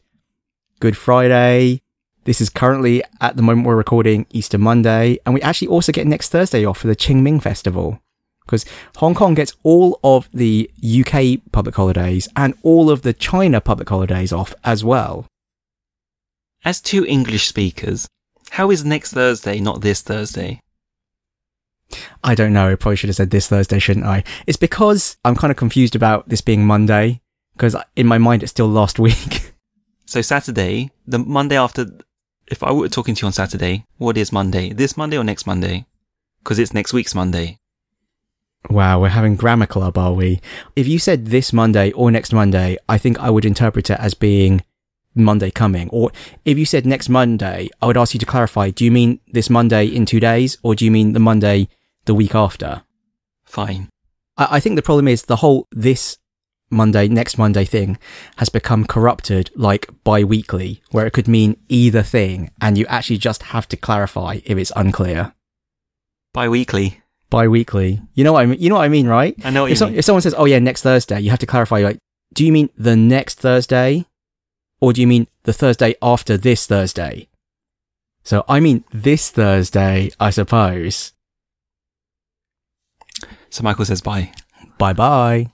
[0.80, 1.82] Good Friday.
[2.24, 5.17] This is currently, at the moment we're recording, Easter Monday.
[5.26, 7.99] And we actually also get next Thursday off for the Qingming Festival.
[8.45, 8.63] Because
[8.97, 13.89] Hong Kong gets all of the UK public holidays and all of the China public
[13.89, 15.26] holidays off as well.
[16.63, 18.07] As two English speakers,
[18.51, 20.59] how is next Thursday not this Thursday?
[22.24, 22.69] I don't know.
[22.69, 24.24] I probably should have said this Thursday, shouldn't I?
[24.45, 27.22] It's because I'm kind of confused about this being Monday
[27.53, 29.53] because in my mind it's still last week.
[30.05, 31.88] So Saturday, the Monday after,
[32.48, 34.74] if I were talking to you on Saturday, what is Monday?
[34.74, 35.86] This Monday or next Monday?
[36.44, 37.60] Because it's next week's Monday.
[38.70, 40.39] wow, we're having grammar club, are we?
[40.76, 44.14] If you said this Monday or next Monday, I think I would interpret it as
[44.14, 44.64] being
[45.16, 45.89] Monday coming.
[45.89, 46.12] Or
[46.46, 49.50] if you said next Monday, I would ask you to clarify, do you mean this
[49.50, 51.68] Monday in two days or do you mean the Monday
[52.06, 52.84] the week after?
[53.46, 53.89] Fine.
[54.38, 56.18] I, I think the problem is the whole this
[56.72, 57.97] Monday, next Monday thing
[58.38, 63.43] has become corrupted like bi-weekly, where it could mean either thing, and you actually just
[63.43, 65.34] have to clarify if it's unclear.
[66.34, 67.01] Bi-weekly.
[67.30, 68.59] Bi-weekly, you know what I mean?
[68.59, 69.36] You know what I mean, right?
[69.45, 69.95] I know what If, you so- mean.
[69.99, 71.80] if someone says, "Oh yeah, next Thursday," you have to clarify.
[71.80, 71.97] Like,
[72.34, 74.05] do you mean the next Thursday,
[74.82, 77.28] or do you mean the Thursday after this Thursday?
[78.24, 81.13] So I mean this Thursday, I suppose.
[83.49, 84.32] So Michael says bye.
[84.78, 85.51] Bye bye.